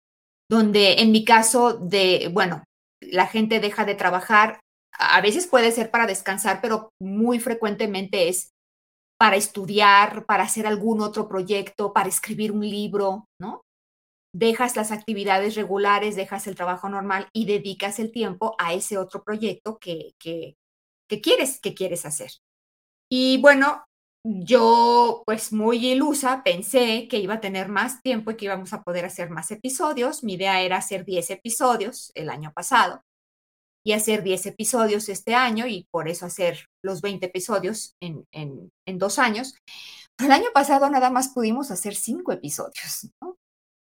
donde 0.49 1.01
en 1.01 1.11
mi 1.11 1.25
caso 1.25 1.73
de, 1.73 2.31
bueno, 2.33 2.63
la 3.01 3.27
gente 3.27 3.59
deja 3.59 3.85
de 3.85 3.97
trabajar, 3.97 4.61
a 4.99 5.21
veces 5.21 5.47
puede 5.47 5.73
ser 5.73 5.91
para 5.91 6.07
descansar, 6.07 6.61
pero 6.61 6.91
muy 7.01 7.39
frecuentemente 7.41 8.29
es 8.29 8.53
para 9.19 9.37
estudiar, 9.37 10.27
para 10.27 10.45
hacer 10.45 10.67
algún 10.67 11.01
otro 11.01 11.29
proyecto, 11.29 11.93
para 11.93 12.09
escribir 12.09 12.53
un 12.53 12.69
libro, 12.69 13.27
¿no? 13.41 13.63
Dejas 14.35 14.77
las 14.77 14.93
actividades 14.93 15.55
regulares, 15.55 16.17
dejas 16.17 16.47
el 16.47 16.55
trabajo 16.55 16.89
normal 16.89 17.29
y 17.33 17.47
dedicas 17.47 17.99
el 17.99 18.13
tiempo 18.13 18.55
a 18.59 18.75
ese 18.75 18.99
otro 18.99 19.25
proyecto 19.25 19.79
que, 19.79 20.13
que, 20.19 20.57
que 21.09 21.21
quieres, 21.23 21.59
que 21.61 21.75
quieres 21.75 22.05
hacer. 22.05 22.33
Y 23.11 23.41
bueno, 23.41 23.85
yo, 24.25 25.23
pues 25.25 25.53
muy 25.53 25.87
ilusa, 25.87 26.43
pensé 26.45 27.09
que 27.09 27.19
iba 27.19 27.35
a 27.35 27.41
tener 27.41 27.69
más 27.69 28.03
tiempo 28.03 28.31
y 28.31 28.37
que 28.37 28.47
íbamos 28.47 28.73
a 28.75 28.83
poder 28.83 29.07
hacer 29.07 29.31
más 29.31 29.51
episodios. 29.51 30.23
Mi 30.25 30.35
idea 30.35 30.61
era 30.61 30.79
hacer 30.79 31.05
10 31.07 31.31
episodios 31.31 32.11
el 32.15 32.29
año 32.29 32.53
pasado 32.53 33.03
y 33.87 33.93
hacer 33.93 34.25
10 34.25 34.47
episodios 34.47 35.09
este 35.09 35.37
año 35.37 35.69
y 35.69 35.87
por 35.93 36.09
eso 36.09 36.27
hacer 36.27 36.67
los 36.83 37.03
20 37.03 37.25
episodios 37.25 37.95
en, 38.03 38.27
en, 38.33 38.99
dos 38.99 39.21
años. 39.21 39.55
El 40.19 40.33
año 40.33 40.49
pasado 40.53 40.91
nada 40.91 41.09
más 41.09 41.29
pudimos 41.29 41.71
hacer 41.71 41.95
5 41.95 42.33
episodios. 42.33 43.13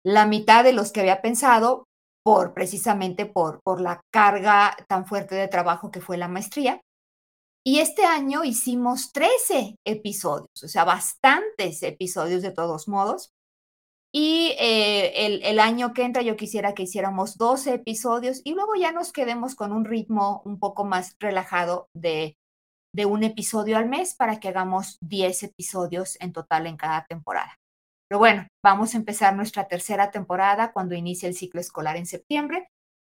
La 0.02 0.24
mitad 0.24 0.64
de 0.64 0.72
los 0.72 0.92
que 0.92 1.00
había 1.00 1.20
pensado 1.20 1.84
por 2.24 2.54
precisamente 2.54 3.26
por, 3.26 3.60
por 3.62 3.82
la 3.82 4.00
carga 4.10 4.74
tan 4.88 5.04
fuerte 5.04 5.34
de 5.34 5.48
trabajo 5.48 5.90
que 5.90 6.00
fue 6.00 6.16
la 6.16 6.28
maestría. 6.28 6.80
Y 7.62 7.80
este 7.80 8.06
año 8.06 8.44
hicimos 8.44 9.12
13 9.12 9.76
episodios, 9.84 10.62
o 10.64 10.68
sea, 10.68 10.84
bastantes 10.84 11.82
episodios 11.82 12.40
de 12.40 12.50
todos 12.50 12.88
modos. 12.88 13.30
Y 14.14 14.54
eh, 14.58 15.40
el, 15.42 15.58
año 15.58 15.94
que 15.94 16.02
entra 16.02 16.20
yo 16.20 16.36
quisiera 16.36 16.74
que 16.74 16.82
hiciéramos 16.82 17.38
12 17.38 17.74
episodios 17.74 18.42
y 18.44 18.52
luego 18.52 18.74
ya 18.74 18.92
nos 18.92 19.10
quedemos 19.10 19.54
con 19.54 19.72
un 19.72 19.86
ritmo 19.86 20.42
un 20.44 20.58
poco 20.58 20.84
más 20.84 21.16
relajado 21.18 21.88
de, 21.94 22.36
de 22.94 23.06
un 23.06 23.22
episodio 23.22 23.78
al 23.78 23.88
mes 23.88 24.14
para 24.14 24.38
que 24.38 24.48
hagamos 24.48 24.98
10 25.00 25.44
episodios 25.44 26.18
en 26.20 26.32
total 26.32 26.66
en 26.66 26.76
cada 26.76 27.06
temporada. 27.06 27.56
Pero 28.06 28.18
bueno, 28.18 28.46
vamos 28.62 28.94
a 28.94 28.98
empezar 28.98 29.34
nuestra 29.34 29.66
tercera 29.66 30.10
temporada 30.10 30.74
cuando 30.74 30.94
inicie 30.94 31.26
el 31.26 31.34
ciclo 31.34 31.62
escolar 31.62 31.96
en 31.96 32.04
septiembre 32.04 32.68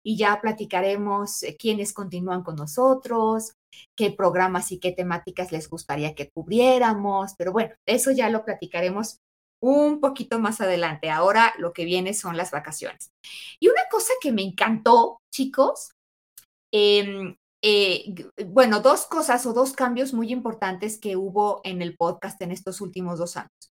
y 0.03 0.17
ya 0.17 0.41
platicaremos 0.41 1.43
eh, 1.43 1.55
quiénes 1.59 1.93
continúan 1.93 2.41
con 2.41 2.55
nosotros, 2.55 3.53
qué 3.95 4.09
programas 4.09 4.71
y 4.71 4.79
qué 4.79 4.91
temáticas 4.93 5.51
les 5.51 5.69
gustaría 5.69 6.15
que 6.15 6.31
cubriéramos, 6.31 7.35
pero 7.37 7.51
bueno, 7.51 7.75
eso 7.85 8.09
ya 8.09 8.29
lo 8.29 8.43
platicaremos 8.43 9.19
un 9.61 9.99
poquito 9.99 10.39
más 10.39 10.61
adelante. 10.61 11.09
Ahora 11.09 11.53
lo 11.57 11.73
que 11.73 11.85
viene 11.85 12.13
son 12.13 12.37
las 12.37 12.51
vacaciones. 12.51 13.11
Y 13.59 13.67
una 13.69 13.81
cosa 13.89 14.13
que 14.21 14.31
me 14.31 14.43
encantó, 14.43 15.21
chicos, 15.31 15.91
eh, 16.71 17.35
eh, 17.63 18.13
bueno, 18.45 18.81
dos 18.81 19.05
cosas 19.05 19.45
o 19.45 19.53
dos 19.53 19.73
cambios 19.73 20.13
muy 20.13 20.31
importantes 20.31 20.99
que 20.99 21.15
hubo 21.15 21.61
en 21.63 21.81
el 21.81 21.97
podcast 21.97 22.41
en 22.41 22.51
estos 22.51 22.81
últimos 22.81 23.19
dos 23.19 23.37
años. 23.37 23.71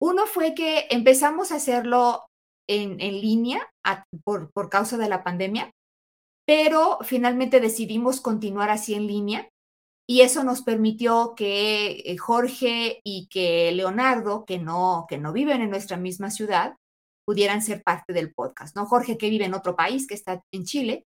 Uno 0.00 0.26
fue 0.26 0.54
que 0.54 0.86
empezamos 0.90 1.50
a 1.50 1.56
hacerlo 1.56 2.26
en, 2.68 3.00
en 3.00 3.20
línea 3.20 3.66
por, 4.24 4.50
por 4.52 4.68
causa 4.68 4.98
de 4.98 5.08
la 5.08 5.22
pandemia, 5.22 5.70
pero 6.46 6.98
finalmente 7.02 7.60
decidimos 7.60 8.20
continuar 8.20 8.70
así 8.70 8.94
en 8.94 9.06
línea 9.06 9.48
y 10.06 10.20
eso 10.20 10.44
nos 10.44 10.62
permitió 10.62 11.34
que 11.34 12.02
eh, 12.04 12.16
Jorge 12.18 13.00
y 13.04 13.28
que 13.28 13.72
Leonardo, 13.72 14.44
que 14.44 14.58
no, 14.58 15.06
que 15.08 15.18
no 15.18 15.32
viven 15.32 15.62
en 15.62 15.70
nuestra 15.70 15.96
misma 15.96 16.30
ciudad, 16.30 16.76
pudieran 17.26 17.62
ser 17.62 17.82
parte 17.82 18.12
del 18.12 18.34
podcast, 18.34 18.76
¿no? 18.76 18.84
Jorge 18.86 19.16
que 19.16 19.30
vive 19.30 19.46
en 19.46 19.54
otro 19.54 19.76
país, 19.76 20.06
que 20.06 20.14
está 20.14 20.42
en 20.52 20.64
Chile, 20.64 21.06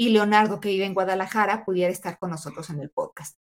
y 0.00 0.08
Leonardo 0.08 0.60
que 0.60 0.70
vive 0.70 0.86
en 0.86 0.94
Guadalajara, 0.94 1.64
pudiera 1.66 1.92
estar 1.92 2.18
con 2.18 2.30
nosotros 2.30 2.70
en 2.70 2.80
el 2.80 2.90
podcast. 2.90 3.36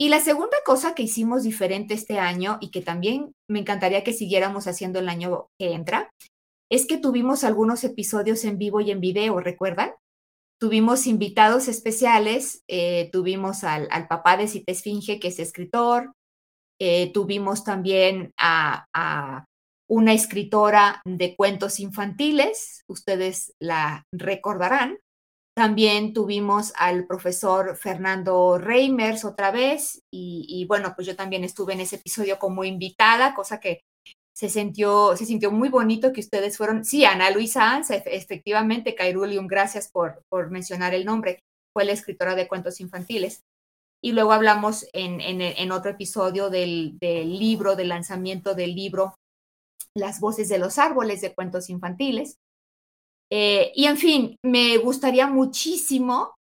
Y 0.00 0.10
la 0.10 0.20
segunda 0.20 0.56
cosa 0.64 0.94
que 0.94 1.02
hicimos 1.02 1.42
diferente 1.42 1.94
este 1.94 2.20
año 2.20 2.58
y 2.60 2.70
que 2.70 2.82
también 2.82 3.34
me 3.48 3.58
encantaría 3.58 4.04
que 4.04 4.12
siguiéramos 4.12 4.68
haciendo 4.68 5.00
el 5.00 5.08
año 5.08 5.48
que 5.58 5.72
entra, 5.72 6.12
es 6.70 6.86
que 6.86 6.98
tuvimos 6.98 7.42
algunos 7.42 7.82
episodios 7.82 8.44
en 8.44 8.58
vivo 8.58 8.80
y 8.80 8.92
en 8.92 9.00
video, 9.00 9.40
¿recuerdan? 9.40 9.90
Tuvimos 10.60 11.06
invitados 11.06 11.68
especiales, 11.68 12.64
eh, 12.66 13.10
tuvimos 13.12 13.62
al, 13.62 13.88
al, 13.90 14.08
papá 14.08 14.36
de 14.36 14.48
Cita 14.48 14.72
Esfinge, 14.72 15.20
que 15.20 15.28
es 15.28 15.38
escritor, 15.38 16.12
eh, 16.80 17.12
tuvimos 17.12 17.64
también 17.64 18.32
a, 18.38 19.44
una 19.90 20.12
escritora 20.12 21.00
de 21.04 21.34
cuentos 21.34 21.80
infantiles, 21.80 22.84
ustedes 22.88 23.54
la 23.58 24.04
recordarán. 24.12 24.98
También 25.56 26.12
tuvimos 26.12 26.72
al 26.76 27.06
profesor 27.06 27.76
Fernando 27.76 28.58
Reimers 28.58 29.24
otra 29.24 29.50
vez 29.50 30.02
y, 30.12 30.44
y, 30.48 30.66
bueno, 30.66 30.92
pues 30.94 31.06
yo 31.06 31.16
también 31.16 31.42
estuve 31.42 31.72
en 31.72 31.80
ese 31.80 31.96
episodio 31.96 32.38
como 32.38 32.64
invitada, 32.64 33.34
cosa 33.34 33.60
que 33.60 33.80
se 34.38 34.48
sintió, 34.48 35.16
se 35.16 35.26
sintió 35.26 35.50
muy 35.50 35.68
bonito 35.68 36.12
que 36.12 36.20
ustedes 36.20 36.56
fueron, 36.56 36.84
sí, 36.84 37.04
Ana 37.04 37.28
Luisa 37.30 37.72
Anza, 37.72 37.96
efectivamente, 37.96 38.94
Cairulium, 38.94 39.48
gracias 39.48 39.90
por, 39.90 40.22
por 40.28 40.52
mencionar 40.52 40.94
el 40.94 41.04
nombre, 41.04 41.40
fue 41.72 41.84
la 41.84 41.90
escritora 41.90 42.36
de 42.36 42.46
cuentos 42.46 42.78
infantiles. 42.78 43.42
Y 44.00 44.12
luego 44.12 44.30
hablamos 44.30 44.86
en, 44.92 45.20
en, 45.20 45.72
otro 45.72 45.90
episodio 45.90 46.50
del, 46.50 46.96
del, 47.00 47.36
libro, 47.36 47.74
del 47.74 47.88
lanzamiento 47.88 48.54
del 48.54 48.76
libro 48.76 49.16
Las 49.96 50.20
voces 50.20 50.48
de 50.48 50.58
los 50.58 50.78
árboles 50.78 51.20
de 51.20 51.34
cuentos 51.34 51.68
infantiles. 51.68 52.36
Eh, 53.32 53.72
y 53.74 53.86
en 53.86 53.96
fin, 53.96 54.36
me 54.44 54.76
gustaría 54.76 55.26
muchísimo 55.26 56.36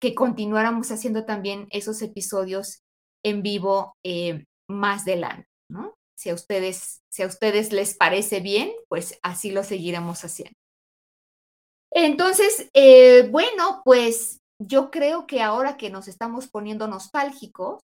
que 0.00 0.14
continuáramos 0.14 0.92
haciendo 0.92 1.24
también 1.24 1.66
esos 1.70 2.02
episodios 2.02 2.82
en 3.24 3.42
vivo 3.42 3.94
eh, 4.06 4.44
más 4.68 5.02
adelante, 5.02 5.48
¿no? 5.68 5.94
Si 6.22 6.30
a 6.30 6.34
ustedes, 6.34 7.02
si 7.08 7.24
a 7.24 7.26
ustedes 7.26 7.72
les 7.72 7.96
parece 7.96 8.38
bien, 8.38 8.70
pues 8.88 9.18
así 9.24 9.50
lo 9.50 9.64
seguiremos 9.64 10.24
haciendo. 10.24 10.54
Entonces, 11.90 12.70
eh, 12.74 13.28
bueno, 13.28 13.82
pues 13.84 14.40
yo 14.60 14.92
creo 14.92 15.26
que 15.26 15.42
ahora 15.42 15.76
que 15.76 15.90
nos 15.90 16.06
estamos 16.06 16.46
poniendo 16.46 16.86
nostálgicos, 16.86 17.82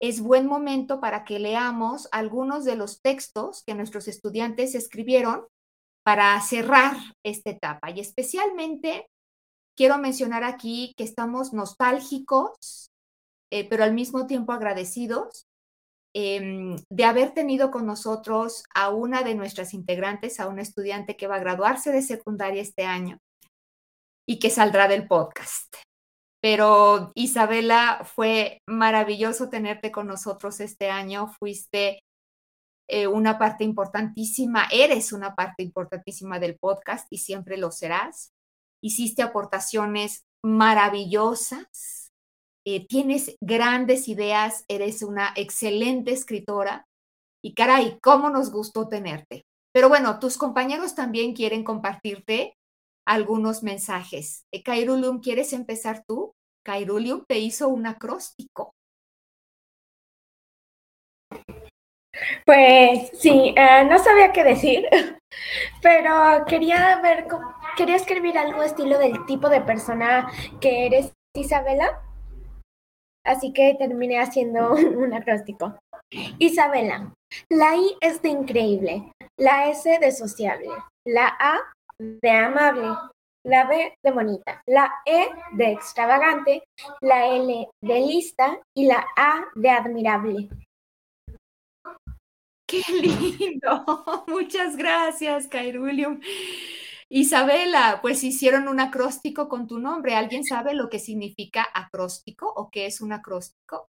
es 0.00 0.22
buen 0.22 0.46
momento 0.46 1.00
para 1.02 1.26
que 1.26 1.38
leamos 1.38 2.08
algunos 2.12 2.64
de 2.64 2.76
los 2.76 3.02
textos 3.02 3.62
que 3.66 3.74
nuestros 3.74 4.08
estudiantes 4.08 4.74
escribieron 4.74 5.46
para 6.02 6.40
cerrar 6.40 6.96
esta 7.22 7.50
etapa. 7.50 7.90
Y 7.90 8.00
especialmente 8.00 9.06
quiero 9.76 9.98
mencionar 9.98 10.44
aquí 10.44 10.94
que 10.96 11.04
estamos 11.04 11.52
nostálgicos, 11.52 12.90
eh, 13.50 13.68
pero 13.68 13.84
al 13.84 13.92
mismo 13.92 14.26
tiempo 14.26 14.52
agradecidos 14.52 15.45
eh, 16.18 16.76
de 16.88 17.04
haber 17.04 17.32
tenido 17.32 17.70
con 17.70 17.84
nosotros 17.84 18.64
a 18.74 18.88
una 18.88 19.22
de 19.22 19.34
nuestras 19.34 19.74
integrantes, 19.74 20.40
a 20.40 20.48
una 20.48 20.62
estudiante 20.62 21.14
que 21.14 21.26
va 21.26 21.34
a 21.34 21.40
graduarse 21.40 21.92
de 21.92 22.00
secundaria 22.00 22.62
este 22.62 22.86
año 22.86 23.18
y 24.26 24.38
que 24.38 24.48
saldrá 24.48 24.88
del 24.88 25.06
podcast. 25.06 25.76
Pero 26.40 27.12
Isabela, 27.14 28.02
fue 28.06 28.62
maravilloso 28.66 29.50
tenerte 29.50 29.92
con 29.92 30.06
nosotros 30.06 30.60
este 30.60 30.88
año. 30.88 31.28
Fuiste 31.38 32.00
eh, 32.88 33.06
una 33.06 33.38
parte 33.38 33.64
importantísima, 33.64 34.68
eres 34.72 35.12
una 35.12 35.34
parte 35.34 35.62
importantísima 35.62 36.38
del 36.38 36.56
podcast 36.56 37.06
y 37.10 37.18
siempre 37.18 37.58
lo 37.58 37.70
serás. 37.70 38.32
Hiciste 38.82 39.22
aportaciones 39.22 40.24
maravillosas 40.42 42.05
eh, 42.68 42.84
tienes 42.84 43.36
grandes 43.40 44.08
ideas, 44.08 44.64
eres 44.66 45.04
una 45.04 45.32
excelente 45.36 46.10
escritora 46.10 46.84
y 47.40 47.54
caray, 47.54 47.96
cómo 48.02 48.28
nos 48.28 48.50
gustó 48.50 48.88
tenerte. 48.88 49.44
Pero 49.72 49.88
bueno, 49.88 50.18
tus 50.18 50.36
compañeros 50.36 50.96
también 50.96 51.32
quieren 51.32 51.62
compartirte 51.62 52.56
algunos 53.06 53.62
mensajes. 53.62 54.46
Eh, 54.52 54.64
Kairulium, 54.64 55.20
¿quieres 55.20 55.52
empezar 55.52 56.02
tú? 56.08 56.34
Kairulium 56.64 57.24
te 57.28 57.38
hizo 57.38 57.68
un 57.68 57.86
acróstico. 57.86 58.74
Pues 62.44 63.10
sí, 63.12 63.54
eh, 63.56 63.84
no 63.84 63.98
sabía 64.00 64.32
qué 64.32 64.42
decir, 64.42 64.88
pero 65.82 66.44
quería 66.48 67.00
ver, 67.00 67.28
quería 67.76 67.94
escribir 67.94 68.36
algo 68.38 68.64
estilo 68.64 68.98
del 68.98 69.24
tipo 69.26 69.48
de 69.48 69.60
persona 69.60 70.28
que 70.60 70.86
eres, 70.86 71.12
Isabela. 71.36 72.02
Así 73.26 73.52
que 73.52 73.74
terminé 73.76 74.20
haciendo 74.20 74.72
un 74.96 75.12
acróstico. 75.12 75.76
Isabela, 76.38 77.12
la 77.50 77.76
I 77.76 77.96
es 78.00 78.22
de 78.22 78.28
increíble, 78.28 79.12
la 79.36 79.68
S 79.68 79.98
de 79.98 80.12
sociable, 80.12 80.68
la 81.04 81.36
A 81.40 81.58
de 81.98 82.30
amable, 82.30 82.96
la 83.44 83.66
B 83.66 83.92
de 84.04 84.10
bonita, 84.12 84.62
la 84.66 84.92
E 85.04 85.28
de 85.54 85.72
extravagante, 85.72 86.62
la 87.00 87.26
L 87.34 87.68
de 87.82 88.00
lista 88.00 88.60
y 88.76 88.86
la 88.86 89.04
A 89.16 89.44
de 89.56 89.70
admirable. 89.70 90.48
¡Qué 92.68 92.82
lindo! 92.92 93.84
Muchas 94.28 94.76
gracias, 94.76 95.48
Kairulium. 95.48 96.20
Isabela, 97.10 97.98
pues 98.00 98.22
hicieron 98.22 98.68
un 98.68 98.78
acróstico 98.78 99.48
con 99.48 99.66
tu 99.66 99.80
nombre. 99.80 100.14
¿Alguien 100.14 100.44
sabe 100.44 100.72
lo 100.74 100.88
que 100.88 101.00
significa 101.00 101.66
acróstico 101.74 102.52
o 102.54 102.70
qué 102.70 102.86
es 102.86 103.00
un 103.00 103.12
acróstico? 103.12 103.88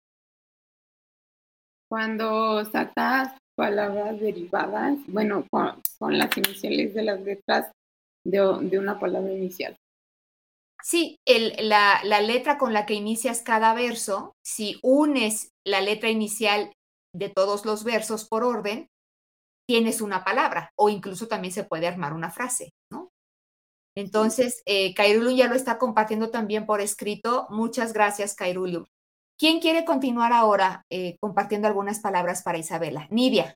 Cuando 1.90 2.66
sacas 2.66 3.38
palabras 3.56 4.20
derivadas, 4.20 4.98
bueno, 5.08 5.46
con, 5.50 5.82
con 5.98 6.18
las 6.18 6.36
iniciales 6.38 6.94
de 6.94 7.04
las 7.04 7.22
letras 7.22 7.72
de, 8.26 8.40
de 8.70 8.80
una 8.80 9.00
palabra 9.00 9.32
inicial. 9.34 9.78
Sí, 10.82 11.18
el- 11.26 11.56
la, 11.70 12.02
la 12.04 12.22
letra 12.22 12.58
con 12.58 12.74
la 12.74 12.86
que 12.86 12.94
inicias 12.94 13.42
cada 13.42 13.74
verso, 13.74 14.34
si 14.44 14.80
unes 14.84 15.50
la 15.66 15.82
letra 15.82 16.10
inicial 16.10 16.74
de 17.16 17.30
todos 17.30 17.66
los 17.66 17.84
versos 17.84 18.26
por 18.28 18.44
orden, 18.44 18.88
tienes 19.68 20.02
una 20.02 20.24
palabra 20.26 20.72
o 20.78 20.90
incluso 20.90 21.28
también 21.28 21.54
se 21.54 21.64
puede 21.66 21.88
armar 21.88 22.14
una 22.14 22.32
frase, 22.32 22.72
¿no? 22.92 23.03
Entonces, 23.96 24.64
eh, 24.66 24.94
ya 24.96 25.48
lo 25.48 25.56
está 25.56 25.78
compartiendo 25.78 26.30
también 26.30 26.66
por 26.66 26.82
escrito. 26.82 27.48
Muchas 27.50 27.94
gracias, 27.94 28.36
Kairulium. 28.36 28.86
¿Quién 29.38 29.60
quiere 29.60 29.86
continuar 29.86 30.32
ahora 30.32 30.86
eh, 30.90 31.18
compartiendo 31.20 31.68
algunas 31.68 32.00
palabras 32.00 32.44
para 32.44 32.58
Isabela? 32.58 33.08
Nidia. 33.10 33.56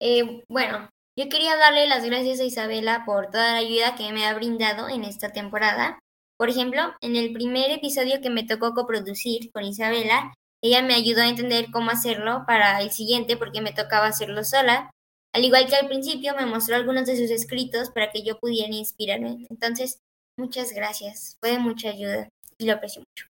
Eh, 0.00 0.42
bueno, 0.48 0.88
yo 1.16 1.28
quería 1.28 1.56
darle 1.56 1.86
las 1.86 2.04
gracias 2.04 2.40
a 2.40 2.44
Isabela 2.44 3.04
por 3.04 3.30
toda 3.30 3.52
la 3.52 3.58
ayuda 3.58 3.94
que 3.94 4.12
me 4.12 4.26
ha 4.26 4.34
brindado 4.34 4.88
en 4.88 5.04
esta 5.04 5.30
temporada. 5.30 5.98
Por 6.38 6.48
ejemplo, 6.48 6.94
en 7.00 7.16
el 7.16 7.32
primer 7.32 7.70
episodio 7.70 8.20
que 8.20 8.30
me 8.30 8.44
tocó 8.44 8.74
coproducir 8.74 9.52
con 9.52 9.64
Isabela, 9.64 10.34
ella 10.62 10.82
me 10.82 10.94
ayudó 10.94 11.22
a 11.22 11.28
entender 11.28 11.66
cómo 11.70 11.90
hacerlo 11.90 12.44
para 12.46 12.80
el 12.80 12.90
siguiente 12.90 13.36
porque 13.36 13.60
me 13.60 13.72
tocaba 13.72 14.06
hacerlo 14.06 14.42
sola. 14.42 14.90
Al 15.34 15.44
igual 15.44 15.66
que 15.66 15.76
al 15.76 15.88
principio 15.88 16.34
me 16.36 16.46
mostró 16.46 16.76
algunos 16.76 17.06
de 17.06 17.16
sus 17.16 17.30
escritos 17.30 17.90
para 17.90 18.10
que 18.10 18.22
yo 18.22 18.38
pudiera 18.38 18.74
inspirarme. 18.74 19.46
Entonces, 19.48 19.98
muchas 20.38 20.72
gracias. 20.72 21.36
Fue 21.40 21.52
de 21.52 21.58
mucha 21.58 21.88
ayuda 21.88 22.28
y 22.58 22.66
lo 22.66 22.74
aprecio 22.74 23.00
mucho. 23.00 23.26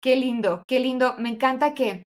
Qué 0.00 0.14
lindo, 0.14 0.62
qué 0.68 0.78
lindo. 0.78 1.14
Me 1.18 1.30
encanta 1.30 1.74
que 1.74 2.04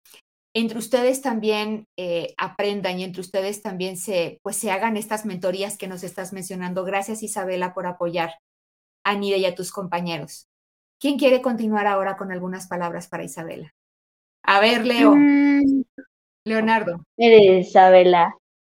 entre 0.53 0.79
ustedes 0.79 1.21
también 1.21 1.85
eh, 1.97 2.33
aprendan 2.37 2.99
y 2.99 3.03
entre 3.05 3.21
ustedes 3.21 3.61
también 3.61 3.95
se, 3.95 4.39
pues, 4.43 4.57
se 4.57 4.71
hagan 4.71 4.97
estas 4.97 5.25
mentorías 5.25 5.77
que 5.77 5.87
nos 5.87 6.03
estás 6.03 6.33
mencionando. 6.33 6.83
Gracias, 6.83 7.23
Isabela, 7.23 7.73
por 7.73 7.87
apoyar 7.87 8.33
a 9.05 9.15
Nidia 9.15 9.37
y 9.37 9.45
a 9.45 9.55
tus 9.55 9.71
compañeros. 9.71 10.47
¿Quién 10.99 11.17
quiere 11.17 11.41
continuar 11.41 11.87
ahora 11.87 12.17
con 12.17 12.31
algunas 12.31 12.67
palabras 12.67 13.07
para 13.07 13.23
Isabela? 13.23 13.73
A 14.43 14.59
ver, 14.59 14.85
Leo, 14.85 15.15
Mm, 15.15 15.83
Leonardo. 16.47 17.03
Isabela, 17.17 18.35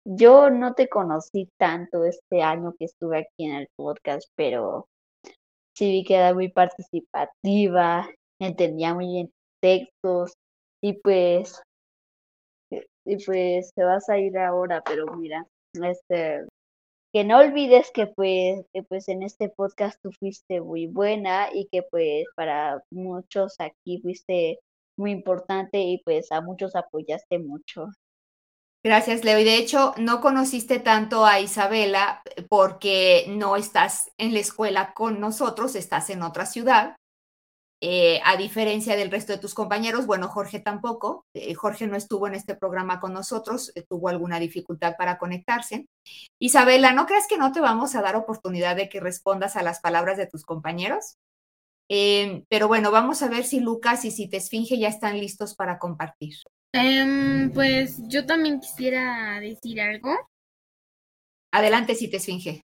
yo 0.05 0.51
no 0.51 0.75
te 0.75 0.87
conocí 0.87 1.49
tanto 1.57 2.05
este 2.05 2.43
año 2.43 2.75
que 2.77 2.85
estuve 2.85 3.17
aquí 3.17 3.45
en 3.45 3.55
el 3.55 3.67
podcast, 3.75 4.29
pero 4.35 4.87
sí 5.75 5.89
vi 5.89 6.03
que 6.03 6.15
era 6.15 6.33
muy 6.35 6.49
participativa, 6.49 8.07
entendía 8.39 8.93
muy 8.93 9.07
bien 9.07 9.33
textos 9.61 10.33
y 10.79 10.93
pues, 10.93 11.59
y 13.05 13.25
pues 13.25 13.71
te 13.73 13.83
vas 13.83 14.09
a 14.09 14.19
ir 14.19 14.37
ahora, 14.37 14.83
pero 14.85 15.07
mira, 15.17 15.47
este, 15.73 16.45
que 17.11 17.23
no 17.23 17.39
olvides 17.39 17.89
que 17.91 18.05
pues, 18.05 18.63
que 18.73 18.83
pues 18.83 19.07
en 19.07 19.23
este 19.23 19.49
podcast 19.49 19.99
tú 20.03 20.11
fuiste 20.19 20.61
muy 20.61 20.85
buena 20.85 21.47
y 21.51 21.67
que 21.71 21.81
pues 21.81 22.25
para 22.35 22.83
muchos 22.91 23.55
aquí 23.57 23.99
fuiste 24.03 24.59
muy 24.97 25.11
importante 25.11 25.79
y 25.79 26.01
pues 26.03 26.31
a 26.31 26.41
muchos 26.41 26.75
apoyaste 26.75 27.39
mucho. 27.39 27.89
Gracias, 28.83 29.23
Leo. 29.23 29.39
Y 29.39 29.43
de 29.43 29.57
hecho, 29.57 29.93
no 29.97 30.21
conociste 30.21 30.79
tanto 30.79 31.25
a 31.25 31.39
Isabela 31.39 32.21
porque 32.49 33.25
no 33.29 33.55
estás 33.55 34.11
en 34.19 34.33
la 34.33 34.39
escuela 34.39 34.93
con 34.93 35.19
nosotros, 35.19 35.75
estás 35.75 36.11
en 36.11 36.21
otra 36.21 36.45
ciudad. 36.45 36.95
Eh, 37.81 38.21
a 38.23 38.37
diferencia 38.37 38.95
del 38.95 39.11
resto 39.11 39.33
de 39.33 39.39
tus 39.39 39.53
compañeros, 39.53 40.05
bueno, 40.05 40.27
Jorge 40.27 40.59
tampoco. 40.59 41.25
Eh, 41.33 41.53
Jorge 41.55 41.87
no 41.87 41.97
estuvo 41.97 42.27
en 42.27 42.35
este 42.35 42.55
programa 42.55 42.99
con 42.99 43.13
nosotros, 43.13 43.71
eh, 43.75 43.83
tuvo 43.87 44.09
alguna 44.09 44.39
dificultad 44.39 44.95
para 44.97 45.17
conectarse. 45.17 45.87
Isabela, 46.39 46.93
¿no 46.93 47.05
crees 47.05 47.27
que 47.27 47.37
no 47.37 47.51
te 47.51 47.61
vamos 47.61 47.95
a 47.95 48.01
dar 48.01 48.15
oportunidad 48.15 48.75
de 48.75 48.87
que 48.87 48.99
respondas 48.99 49.55
a 49.55 49.63
las 49.63 49.81
palabras 49.81 50.17
de 50.17 50.27
tus 50.27 50.45
compañeros? 50.45 51.17
Eh, 51.89 52.43
pero 52.49 52.67
bueno, 52.67 52.91
vamos 52.91 53.21
a 53.21 53.29
ver 53.29 53.43
si 53.43 53.59
Lucas 53.59 54.05
y 54.05 54.11
si 54.11 54.27
te 54.27 54.37
esfinge 54.37 54.77
ya 54.77 54.87
están 54.87 55.19
listos 55.19 55.55
para 55.55 55.77
compartir. 55.77 56.35
em, 56.73 57.51
pues 57.51 57.97
yo 58.07 58.25
también 58.25 58.59
quisiera 58.59 59.39
decir 59.39 59.79
algo. 59.81 60.15
Adelante, 61.53 61.95
si 61.95 62.09
te 62.09 62.17
esfinge. 62.17 62.61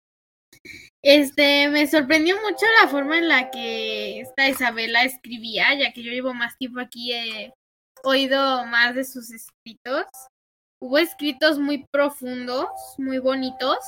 Este, 1.01 1.69
me 1.69 1.87
sorprendió 1.87 2.35
mucho 2.41 2.65
la 2.81 2.87
forma 2.87 3.17
en 3.17 3.27
la 3.27 3.51
que 3.51 4.21
esta 4.21 4.47
Isabela 4.49 5.03
escribía, 5.03 5.73
ya 5.77 5.93
que 5.93 6.03
yo 6.03 6.11
llevo 6.11 6.33
más 6.33 6.57
tiempo 6.57 6.79
aquí, 6.79 7.13
he 7.13 7.53
oído 8.03 8.65
más 8.65 8.95
de 8.95 9.03
sus 9.03 9.31
escritos. 9.31 10.05
Hubo 10.79 10.97
escritos 10.99 11.59
muy 11.59 11.85
profundos, 11.91 12.67
muy 12.97 13.17
bonitos, 13.17 13.79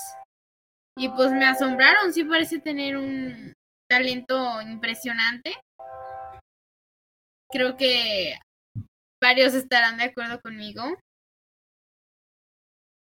y 0.97 1.07
pues 1.09 1.31
me 1.31 1.45
asombraron, 1.45 2.13
sí 2.13 2.23
parece 2.23 2.59
tener 2.59 2.97
un 2.97 3.53
talento 3.89 4.61
impresionante. 4.61 5.55
Creo 7.51 7.75
que 7.75 8.35
varios 9.21 9.53
estarán 9.53 9.97
de 9.97 10.03
acuerdo 10.05 10.39
conmigo. 10.41 10.83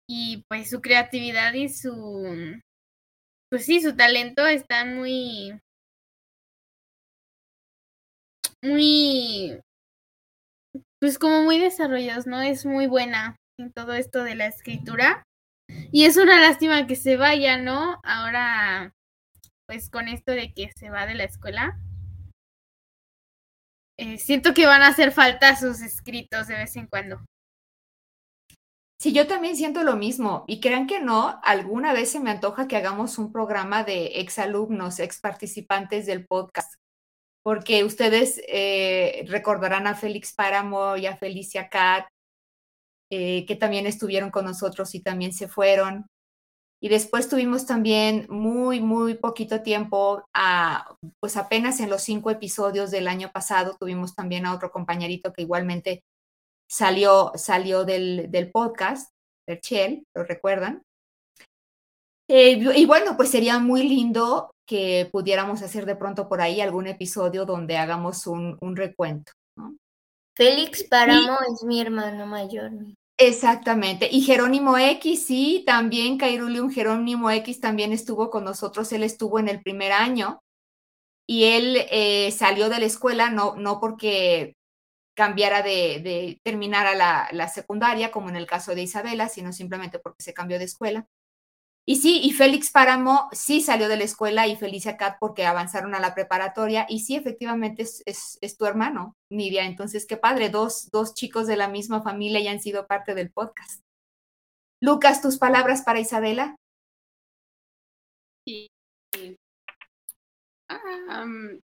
Y 0.08 0.44
pues 0.48 0.70
su 0.70 0.80
creatividad 0.80 1.52
y 1.54 1.68
su 1.68 2.60
pues 3.50 3.66
sí, 3.66 3.80
su 3.80 3.96
talento 3.96 4.46
está 4.46 4.84
muy, 4.84 5.60
muy, 8.62 9.60
pues 11.00 11.18
como 11.18 11.42
muy 11.42 11.58
desarrollados, 11.58 12.28
¿no? 12.28 12.40
Es 12.40 12.64
muy 12.64 12.86
buena 12.86 13.36
en 13.58 13.72
todo 13.72 13.94
esto 13.94 14.22
de 14.22 14.36
la 14.36 14.46
escritura. 14.46 15.24
Y 15.90 16.04
es 16.04 16.16
una 16.16 16.40
lástima 16.40 16.86
que 16.86 16.94
se 16.94 17.16
vaya, 17.16 17.56
¿no? 17.58 18.00
Ahora, 18.04 18.92
pues 19.70 19.88
con 19.88 20.08
esto 20.08 20.32
de 20.32 20.52
que 20.52 20.72
se 20.74 20.90
va 20.90 21.06
de 21.06 21.14
la 21.14 21.22
escuela. 21.22 21.78
Eh, 23.96 24.18
siento 24.18 24.52
que 24.52 24.66
van 24.66 24.82
a 24.82 24.88
hacer 24.88 25.12
falta 25.12 25.54
sus 25.54 25.80
escritos 25.80 26.48
de 26.48 26.56
vez 26.56 26.74
en 26.74 26.88
cuando. 26.88 27.20
Sí, 29.00 29.12
yo 29.12 29.28
también 29.28 29.54
siento 29.54 29.84
lo 29.84 29.94
mismo. 29.94 30.44
Y 30.48 30.58
crean 30.58 30.88
que 30.88 30.98
no, 30.98 31.38
alguna 31.44 31.92
vez 31.92 32.10
se 32.10 32.18
me 32.18 32.32
antoja 32.32 32.66
que 32.66 32.76
hagamos 32.76 33.16
un 33.16 33.30
programa 33.30 33.84
de 33.84 34.06
exalumnos, 34.20 34.98
ex 34.98 35.20
participantes 35.20 36.04
del 36.04 36.26
podcast, 36.26 36.74
porque 37.44 37.84
ustedes 37.84 38.42
eh, 38.48 39.24
recordarán 39.28 39.86
a 39.86 39.94
Félix 39.94 40.32
Páramo 40.32 40.96
y 40.96 41.06
a 41.06 41.16
Felicia 41.16 41.68
Cat, 41.68 42.08
eh, 43.12 43.46
que 43.46 43.54
también 43.54 43.86
estuvieron 43.86 44.32
con 44.32 44.46
nosotros 44.46 44.96
y 44.96 45.00
también 45.00 45.32
se 45.32 45.46
fueron. 45.46 46.06
Y 46.82 46.88
después 46.88 47.28
tuvimos 47.28 47.66
también 47.66 48.26
muy, 48.30 48.80
muy 48.80 49.14
poquito 49.14 49.62
tiempo, 49.62 50.24
a, 50.34 50.96
pues 51.20 51.36
apenas 51.36 51.78
en 51.80 51.90
los 51.90 52.02
cinco 52.02 52.30
episodios 52.30 52.90
del 52.90 53.06
año 53.06 53.30
pasado, 53.32 53.76
tuvimos 53.78 54.14
también 54.14 54.46
a 54.46 54.54
otro 54.54 54.70
compañerito 54.70 55.32
que 55.32 55.42
igualmente 55.42 56.02
salió, 56.70 57.32
salió 57.34 57.84
del, 57.84 58.30
del 58.30 58.50
podcast, 58.50 59.12
Perchel, 59.46 60.04
¿lo 60.14 60.24
recuerdan? 60.24 60.82
Eh, 62.28 62.62
y 62.76 62.86
bueno, 62.86 63.16
pues 63.16 63.30
sería 63.30 63.58
muy 63.58 63.88
lindo 63.88 64.52
que 64.64 65.08
pudiéramos 65.10 65.62
hacer 65.62 65.84
de 65.84 65.96
pronto 65.96 66.28
por 66.28 66.40
ahí 66.40 66.60
algún 66.60 66.86
episodio 66.86 67.44
donde 67.44 67.76
hagamos 67.76 68.28
un, 68.28 68.56
un 68.60 68.76
recuento. 68.76 69.32
¿no? 69.56 69.76
Félix 70.36 70.84
Páramo 70.84 71.38
es 71.52 71.64
mi 71.64 71.80
hermano 71.80 72.26
mayor. 72.26 72.70
Exactamente. 73.22 74.08
Y 74.10 74.22
Jerónimo 74.22 74.78
X, 74.78 75.26
sí, 75.26 75.62
también 75.66 76.16
Cairulium 76.16 76.70
Jerónimo 76.70 77.30
X 77.30 77.60
también 77.60 77.92
estuvo 77.92 78.30
con 78.30 78.44
nosotros, 78.44 78.90
él 78.92 79.02
estuvo 79.02 79.38
en 79.38 79.48
el 79.48 79.62
primer 79.62 79.92
año 79.92 80.40
y 81.26 81.44
él 81.44 81.76
eh, 81.90 82.30
salió 82.32 82.70
de 82.70 82.80
la 82.80 82.86
escuela, 82.86 83.30
no, 83.30 83.56
no 83.56 83.80
porque 83.80 84.56
cambiara 85.14 85.62
de, 85.62 86.00
de 86.02 86.40
terminara 86.44 86.94
la, 86.94 87.28
la, 87.32 87.48
secundaria, 87.48 88.10
como 88.10 88.30
en 88.30 88.36
el 88.36 88.46
caso 88.46 88.74
de 88.74 88.82
Isabela, 88.82 89.28
sino 89.28 89.52
simplemente 89.52 89.98
porque 89.98 90.22
se 90.22 90.34
cambió 90.34 90.58
de 90.58 90.64
escuela. 90.64 91.06
Y 91.90 91.96
sí, 91.96 92.20
y 92.22 92.30
Félix 92.30 92.70
Páramo 92.70 93.28
sí 93.32 93.60
salió 93.60 93.88
de 93.88 93.96
la 93.96 94.04
escuela 94.04 94.46
y 94.46 94.54
Felicia 94.54 94.96
Cat 94.96 95.16
porque 95.18 95.44
avanzaron 95.44 95.92
a 95.92 95.98
la 95.98 96.14
preparatoria 96.14 96.86
y 96.88 97.00
sí, 97.00 97.16
efectivamente 97.16 97.82
es, 97.82 98.56
tu 98.56 98.64
hermano, 98.64 99.16
Nidia. 99.28 99.64
Entonces, 99.64 100.06
qué 100.06 100.16
padre, 100.16 100.50
dos, 100.50 100.88
dos 100.92 101.14
chicos 101.14 101.48
de 101.48 101.56
la 101.56 101.66
misma 101.66 102.00
familia 102.00 102.40
ya 102.40 102.52
han 102.52 102.60
sido 102.60 102.86
parte 102.86 103.16
del 103.16 103.32
podcast. 103.32 103.82
Lucas, 104.80 105.20
tus 105.20 105.36
palabras 105.36 105.82
para 105.82 105.98
Isabela. 105.98 106.54
Sí. 108.46 108.68
Ah, 110.68 111.26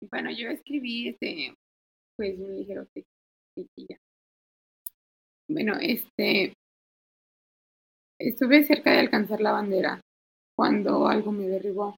bueno, 0.09 0.31
yo 0.31 0.47
escribí 0.51 1.09
este, 1.09 1.53
pues 2.15 2.39
un 2.39 2.55
ligero 2.55 2.87
ya. 3.75 3.97
Bueno, 5.49 5.73
este, 5.81 6.53
estuve 8.17 8.63
cerca 8.63 8.93
de 8.93 8.99
alcanzar 8.99 9.41
la 9.41 9.51
bandera 9.51 9.99
cuando 10.63 11.09
algo 11.09 11.33
me 11.33 11.45
derribó 11.45 11.97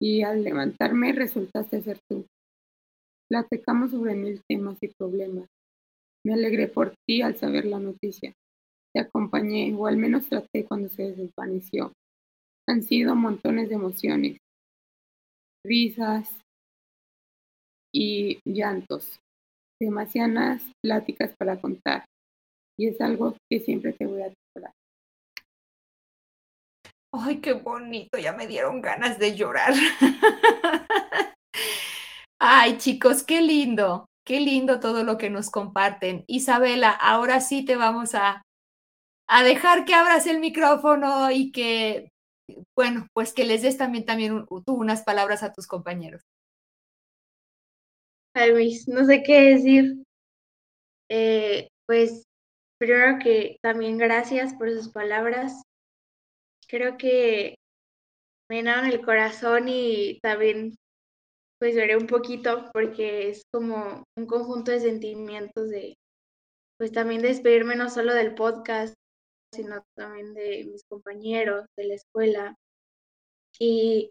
y 0.00 0.22
al 0.22 0.44
levantarme 0.44 1.10
resultaste 1.10 1.82
ser 1.82 1.98
tú. 2.08 2.24
Platicamos 3.28 3.90
sobre 3.90 4.14
mil 4.14 4.40
temas 4.48 4.78
y 4.80 4.86
problemas. 4.86 5.48
Me 6.24 6.34
alegré 6.34 6.68
por 6.68 6.94
ti 7.04 7.20
al 7.20 7.34
saber 7.36 7.64
la 7.64 7.80
noticia. 7.80 8.32
Te 8.94 9.00
acompañé, 9.00 9.74
o 9.74 9.88
al 9.88 9.96
menos 9.96 10.28
traté 10.28 10.64
cuando 10.64 10.88
se 10.88 11.16
desvaneció. 11.16 11.92
Han 12.68 12.84
sido 12.84 13.16
montones 13.16 13.68
de 13.68 13.74
emociones, 13.74 14.38
risas 15.66 16.30
y 17.92 18.38
llantos, 18.44 19.18
demasiadas 19.80 20.62
pláticas 20.80 21.34
para 21.36 21.60
contar, 21.60 22.04
y 22.78 22.86
es 22.86 23.00
algo 23.00 23.36
que 23.50 23.58
siempre 23.58 23.94
te 23.94 24.06
voy 24.06 24.22
a. 24.22 24.32
Ay, 27.12 27.40
qué 27.40 27.52
bonito, 27.52 28.18
ya 28.18 28.32
me 28.32 28.46
dieron 28.46 28.80
ganas 28.80 29.18
de 29.18 29.36
llorar. 29.36 29.74
Ay, 32.40 32.78
chicos, 32.78 33.22
qué 33.22 33.42
lindo, 33.42 34.06
qué 34.26 34.40
lindo 34.40 34.80
todo 34.80 35.04
lo 35.04 35.18
que 35.18 35.28
nos 35.28 35.50
comparten. 35.50 36.24
Isabela, 36.26 36.90
ahora 36.90 37.40
sí 37.40 37.64
te 37.64 37.76
vamos 37.76 38.14
a, 38.14 38.42
a 39.28 39.42
dejar 39.44 39.84
que 39.84 39.94
abras 39.94 40.26
el 40.26 40.40
micrófono 40.40 41.30
y 41.30 41.52
que, 41.52 42.08
bueno, 42.74 43.06
pues 43.12 43.34
que 43.34 43.44
les 43.44 43.60
des 43.60 43.76
también, 43.76 44.06
también 44.06 44.46
unas 44.66 45.02
palabras 45.02 45.42
a 45.42 45.52
tus 45.52 45.66
compañeros. 45.66 46.22
Ay, 48.34 48.52
Luis, 48.52 48.88
no 48.88 49.04
sé 49.04 49.22
qué 49.22 49.50
decir. 49.50 50.02
Eh, 51.10 51.68
pues 51.86 52.24
primero 52.78 53.18
que 53.22 53.58
también 53.60 53.98
gracias 53.98 54.54
por 54.54 54.70
sus 54.70 54.88
palabras. 54.88 55.62
Creo 56.68 56.96
que 56.96 57.56
me 58.50 58.56
llenaron 58.56 58.86
el 58.86 59.02
corazón 59.02 59.68
y 59.68 60.18
también 60.20 60.74
pues 61.58 61.74
lloré 61.74 61.96
un 61.96 62.06
poquito 62.06 62.70
porque 62.72 63.28
es 63.28 63.42
como 63.52 64.04
un 64.16 64.26
conjunto 64.26 64.72
de 64.72 64.80
sentimientos 64.80 65.70
de 65.70 65.94
pues 66.78 66.90
también 66.90 67.22
despedirme 67.22 67.76
no 67.76 67.88
solo 67.88 68.12
del 68.12 68.34
podcast, 68.34 68.94
sino 69.54 69.84
también 69.96 70.34
de 70.34 70.64
mis 70.64 70.82
compañeros, 70.88 71.64
de 71.78 71.84
la 71.84 71.94
escuela. 71.94 72.56
Y, 73.60 74.10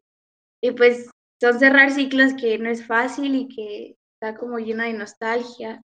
y 0.64 0.72
pues 0.72 1.10
son 1.42 1.60
cerrar 1.60 1.92
ciclos 1.92 2.34
que 2.40 2.58
no 2.58 2.70
es 2.70 2.86
fácil 2.86 3.36
y 3.36 3.48
que 3.50 3.96
está 4.14 4.38
como 4.38 4.60
llena 4.60 4.86
de 4.86 4.94
nostalgia, 4.94 5.82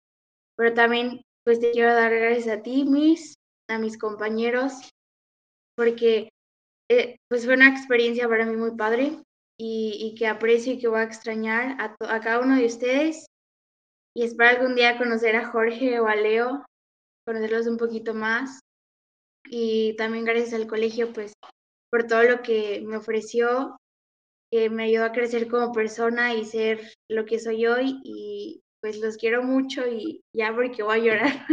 pero 0.56 0.72
también 0.72 1.20
pues 1.44 1.60
te 1.60 1.72
quiero 1.72 1.92
dar 1.94 2.14
gracias 2.14 2.58
a 2.58 2.62
ti, 2.62 2.84
mis, 2.84 3.34
a 3.68 3.78
mis 3.78 3.98
compañeros, 3.98 4.72
porque 5.76 6.30
eh, 6.90 7.20
pues 7.28 7.44
fue 7.44 7.54
una 7.54 7.68
experiencia 7.68 8.28
para 8.28 8.44
mí 8.44 8.56
muy 8.56 8.72
padre 8.72 9.22
y, 9.56 9.96
y 10.00 10.16
que 10.16 10.26
aprecio 10.26 10.72
y 10.72 10.78
que 10.78 10.88
voy 10.88 10.98
a 10.98 11.04
extrañar 11.04 11.80
a, 11.80 11.94
a, 12.12 12.20
cada 12.20 12.40
uno 12.40 12.56
de 12.56 12.66
ustedes. 12.66 13.26
Y 14.12 14.24
espero 14.24 14.50
algún 14.50 14.74
día 14.74 14.98
conocer 14.98 15.36
a 15.36 15.46
Jorge 15.46 16.00
o 16.00 16.08
a 16.08 16.16
Leo, 16.16 16.64
conocerlos 17.24 17.68
un 17.68 17.76
poquito 17.76 18.12
más. 18.12 18.58
Y 19.48 19.94
también 19.96 20.24
gracias 20.24 20.52
al 20.52 20.66
colegio 20.66 21.12
pues 21.12 21.32
por 21.92 22.08
todo 22.08 22.24
lo 22.24 22.42
que 22.42 22.82
me 22.84 22.96
ofreció 22.96 23.76
que 24.52 24.68
me 24.68 24.82
ayudó 24.84 25.04
a 25.04 25.12
crecer 25.12 25.46
como 25.46 25.72
persona 25.72 26.34
y 26.34 26.44
ser 26.44 26.92
lo 27.08 27.24
que 27.24 27.38
soy 27.38 27.66
hoy. 27.66 28.00
Y 28.02 28.62
pues 28.82 28.98
los 28.98 29.16
quiero 29.16 29.44
mucho 29.44 29.86
y 29.86 30.22
ya 30.34 30.52
porque 30.52 30.82
voy 30.82 30.98
a 30.98 31.02
llorar. 31.04 31.46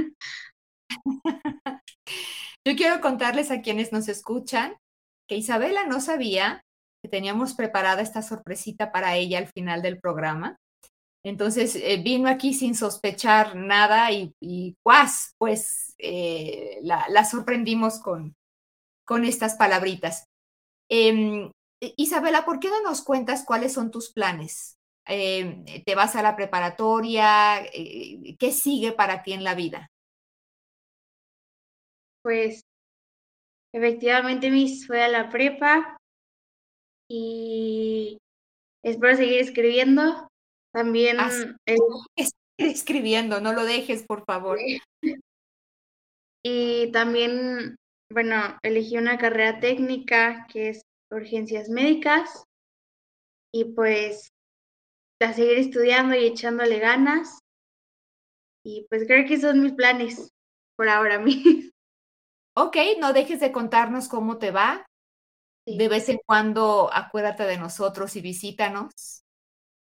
Yo 2.67 2.75
quiero 2.75 3.01
contarles 3.01 3.51
a 3.51 3.61
quienes 3.61 3.91
nos 3.91 4.09
escuchan 4.09 4.75
que 5.27 5.35
Isabela 5.35 5.85
no 5.85 5.99
sabía 6.01 6.63
que 7.03 7.09
teníamos 7.09 7.53
preparada 7.53 8.01
esta 8.01 8.21
sorpresita 8.21 8.91
para 8.91 9.15
ella 9.15 9.37
al 9.37 9.47
final 9.47 9.81
del 9.81 9.99
programa. 9.99 10.57
Entonces 11.23 11.75
eh, 11.75 11.97
vino 12.03 12.29
aquí 12.29 12.53
sin 12.53 12.73
sospechar 12.75 13.55
nada 13.55 14.11
y, 14.11 14.33
y 14.39 14.75
pues 14.81 15.33
eh, 15.97 16.79
la, 16.83 17.25
sorprendimos 17.25 17.99
con, 17.99 18.35
con 19.05 19.25
estas 19.25 19.55
palabritas. 19.55 20.25
Eh, 20.89 21.51
Isabela, 21.97 22.45
¿por 22.45 22.59
qué 22.59 22.69
no 22.69 22.81
nos 22.81 23.03
cuentas 23.03 23.43
cuáles 23.43 23.73
son 23.73 23.91
tus 23.91 24.11
planes? 24.11 24.77
Eh, 25.07 25.83
¿Te 25.85 25.95
vas 25.95 26.15
a 26.15 26.21
la 26.21 26.35
preparatoria? 26.35 27.61
¿Qué 27.71 28.51
sigue 28.51 28.91
para 28.93 29.23
ti 29.23 29.33
en 29.33 29.43
la 29.43 29.55
vida? 29.55 29.87
Pues 32.21 32.66
efectivamente 33.77 34.49
mis 34.49 34.85
fue 34.85 35.01
a 35.03 35.07
la 35.07 35.29
prepa 35.29 35.97
y 37.09 38.17
espero 38.83 39.15
seguir 39.15 39.39
escribiendo. 39.39 40.27
También 40.73 41.17
el... 41.65 41.95
escribiendo, 42.59 43.39
no 43.39 43.53
lo 43.53 43.63
dejes, 43.63 44.03
por 44.03 44.25
favor. 44.25 44.59
Y 46.43 46.91
también, 46.91 47.75
bueno, 48.11 48.57
elegí 48.63 48.97
una 48.97 49.17
carrera 49.17 49.59
técnica 49.59 50.47
que 50.51 50.69
es 50.69 50.81
urgencias 51.11 51.69
médicas 51.69 52.43
y 53.53 53.65
pues 53.73 54.29
a 55.19 55.33
seguir 55.33 55.57
estudiando 55.57 56.15
y 56.15 56.25
echándole 56.25 56.79
ganas. 56.79 57.39
Y 58.65 58.85
pues 58.89 59.05
creo 59.07 59.25
que 59.25 59.35
esos 59.35 59.51
son 59.51 59.61
mis 59.61 59.73
planes 59.73 60.29
por 60.77 60.89
ahora, 60.89 61.19
mí. 61.19 61.71
Ok, 62.59 62.75
no 62.99 63.13
dejes 63.13 63.39
de 63.39 63.51
contarnos 63.51 64.07
cómo 64.07 64.39
te 64.39 64.49
va. 64.49 64.83
Sí. 65.67 65.77
De 65.77 65.87
vez 65.89 66.09
en 66.09 66.19
cuando 66.25 66.89
acuérdate 66.91 67.43
de 67.43 67.59
nosotros 67.59 68.15
y 68.15 68.21
visítanos. 68.21 69.21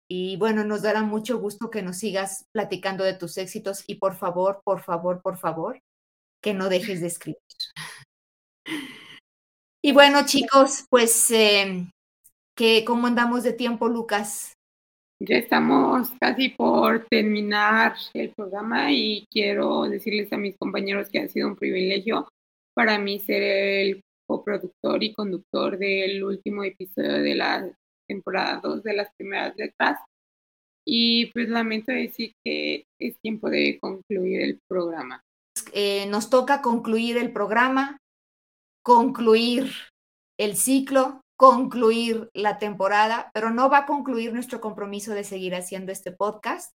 Y 0.09 0.35
bueno, 0.37 0.63
nos 0.63 0.81
dará 0.81 1.03
mucho 1.03 1.37
gusto 1.37 1.69
que 1.69 1.83
nos 1.83 1.99
sigas 1.99 2.45
platicando 2.51 3.03
de 3.03 3.13
tus 3.13 3.37
éxitos 3.37 3.83
y 3.85 3.95
por 3.95 4.15
favor, 4.15 4.61
por 4.63 4.81
favor, 4.81 5.21
por 5.21 5.37
favor, 5.37 5.79
que 6.41 6.55
no 6.55 6.67
dejes 6.67 7.01
de 7.01 7.07
escribir. 7.07 7.37
Y 9.83 9.91
bueno, 9.91 10.25
chicos, 10.25 10.85
pues, 10.89 11.29
eh, 11.29 11.87
que 12.57 12.83
¿cómo 12.83 13.05
andamos 13.05 13.43
de 13.43 13.53
tiempo, 13.53 13.87
Lucas? 13.87 14.53
Ya 15.19 15.37
estamos 15.37 16.09
casi 16.19 16.49
por 16.49 17.05
terminar 17.05 17.95
el 18.15 18.33
programa 18.33 18.91
y 18.91 19.27
quiero 19.29 19.83
decirles 19.83 20.33
a 20.33 20.37
mis 20.37 20.57
compañeros 20.57 21.09
que 21.09 21.19
ha 21.19 21.27
sido 21.27 21.47
un 21.47 21.55
privilegio 21.55 22.27
para 22.75 22.99
mí 22.99 23.19
ser 23.19 23.41
el 23.41 24.01
coproductor 24.27 25.03
y 25.03 25.13
conductor 25.13 25.77
del 25.77 26.23
último 26.23 26.63
episodio 26.63 27.21
de 27.21 27.35
la 27.35 27.71
temporada 28.07 28.59
2 28.61 28.83
de 28.83 28.93
las 28.93 29.09
primeras 29.17 29.55
letras. 29.55 29.99
Y 30.87 31.31
pues 31.31 31.49
lamento 31.49 31.91
decir 31.91 32.33
que 32.43 32.85
es 32.99 33.17
tiempo 33.19 33.49
de 33.49 33.79
concluir 33.79 34.41
el 34.41 34.59
programa. 34.67 35.23
Eh, 35.73 36.05
nos 36.07 36.29
toca 36.29 36.61
concluir 36.61 37.17
el 37.17 37.31
programa 37.33 37.97
concluir 38.85 39.71
el 40.37 40.55
ciclo, 40.55 41.21
concluir 41.37 42.29
la 42.35 42.59
temporada, 42.59 43.31
pero 43.33 43.49
no 43.49 43.67
va 43.67 43.79
a 43.79 43.85
concluir 43.87 44.31
nuestro 44.31 44.61
compromiso 44.61 45.13
de 45.13 45.23
seguir 45.23 45.55
haciendo 45.55 45.91
este 45.91 46.11
podcast. 46.11 46.71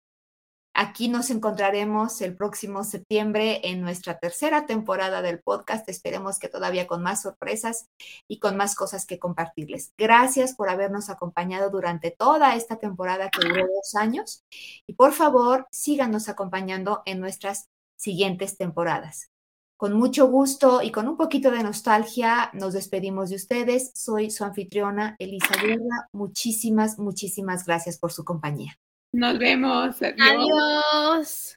Aquí 0.79 1.09
nos 1.09 1.31
encontraremos 1.31 2.21
el 2.21 2.37
próximo 2.37 2.85
septiembre 2.85 3.63
en 3.65 3.81
nuestra 3.81 4.19
tercera 4.19 4.67
temporada 4.67 5.23
del 5.23 5.41
podcast. 5.41 5.89
Esperemos 5.89 6.39
que 6.39 6.51
todavía 6.51 6.87
con 6.87 7.03
más 7.03 7.23
sorpresas 7.23 7.89
y 8.29 8.41
con 8.41 8.59
más 8.59 8.75
cosas 8.75 9.07
que 9.07 9.19
compartirles. 9.19 9.95
Gracias 9.97 10.55
por 10.55 10.69
habernos 10.69 11.09
acompañado 11.09 11.71
durante 11.71 12.11
toda 12.11 12.57
esta 12.57 12.77
temporada 12.77 13.31
que 13.31 13.49
duró 13.49 13.67
dos 13.67 13.95
años 13.95 14.45
y 14.87 14.93
por 14.93 15.15
favor 15.15 15.67
síganos 15.71 16.29
acompañando 16.29 17.01
en 17.07 17.21
nuestras 17.21 17.71
siguientes 17.97 18.59
temporadas. 18.59 19.31
Con 19.79 19.95
mucho 19.95 20.29
gusto 20.29 20.83
y 20.83 20.93
con 20.93 21.09
un 21.09 21.17
poquito 21.17 21.51
de 21.51 21.63
nostalgia 21.63 22.51
nos 22.53 22.75
despedimos 22.75 23.31
de 23.31 23.37
ustedes. 23.37 23.93
Soy 23.95 24.31
su 24.31 24.45
anfitriona 24.45 25.17
Elisa 25.19 25.55
Guerra. 25.59 26.11
Muchísimas, 26.13 26.99
muchísimas 26.99 27.65
gracias 27.65 27.97
por 27.99 28.13
su 28.13 28.27
compañía. 28.27 28.79
Nos 29.17 29.39
vemos. 29.39 29.97
Adiós. 30.03 31.57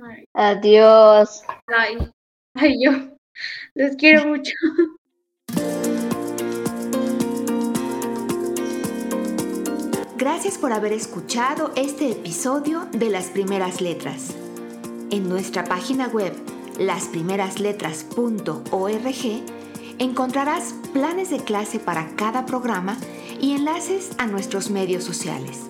Ay, 0.00 0.24
Adiós. 0.32 1.42
ay, 1.66 1.98
ay, 2.54 2.82
yo 2.82 2.92
los 3.74 3.94
quiero 3.96 4.26
mucho. 4.26 4.54
Gracias 10.16 10.56
por 10.56 10.72
haber 10.72 10.94
escuchado 10.94 11.72
este 11.76 12.12
episodio 12.12 12.86
de 12.92 13.10
Las 13.10 13.26
Primeras 13.26 13.82
Letras. 13.82 14.34
En 15.10 15.28
nuestra 15.28 15.64
página 15.64 16.08
web 16.08 16.32
lasprimerasletras.org 16.78 19.42
encontrarás 19.98 20.74
planes 20.94 21.28
de 21.28 21.44
clase 21.44 21.78
para 21.78 22.16
cada 22.16 22.46
programa 22.46 22.96
y 23.42 23.52
enlaces 23.52 24.12
a 24.16 24.26
nuestros 24.26 24.70
medios 24.70 25.04
sociales. 25.04 25.68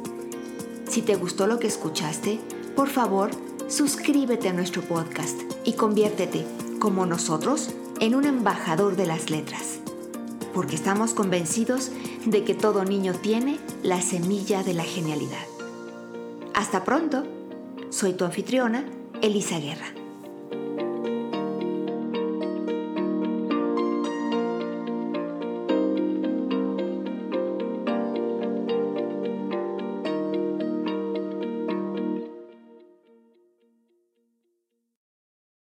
Si 0.89 1.03
te 1.03 1.17
gustó 1.17 1.47
lo 1.47 1.59
que 1.59 1.67
escuchaste, 1.67 2.39
por 2.77 2.89
favor, 2.89 3.31
suscríbete 3.69 4.49
a 4.49 4.53
nuestro 4.53 4.83
podcast 4.83 5.41
y 5.65 5.75
conviértete, 5.75 6.45
como 6.79 7.07
nosotros, 7.07 7.71
en 8.01 8.15
un 8.15 8.25
embajador 8.25 8.97
de 8.97 9.07
las 9.07 9.31
letras. 9.31 9.81
Porque 10.53 10.77
estamos 10.77 11.15
convencidos 11.15 11.91
de 12.27 12.45
que 12.45 12.55
todo 12.55 12.85
niño 12.85 13.15
tiene 13.15 13.59
la 13.83 14.01
semilla 14.03 14.63
de 14.63 14.75
la 14.75 14.85
genialidad. 14.85 15.47
Hasta 16.55 16.85
pronto. 16.85 17.25
Soy 17.91 18.13
tu 18.15 18.25
anfitriona, 18.25 18.85
Elisa 19.23 19.59
Guerra. 19.59 20.04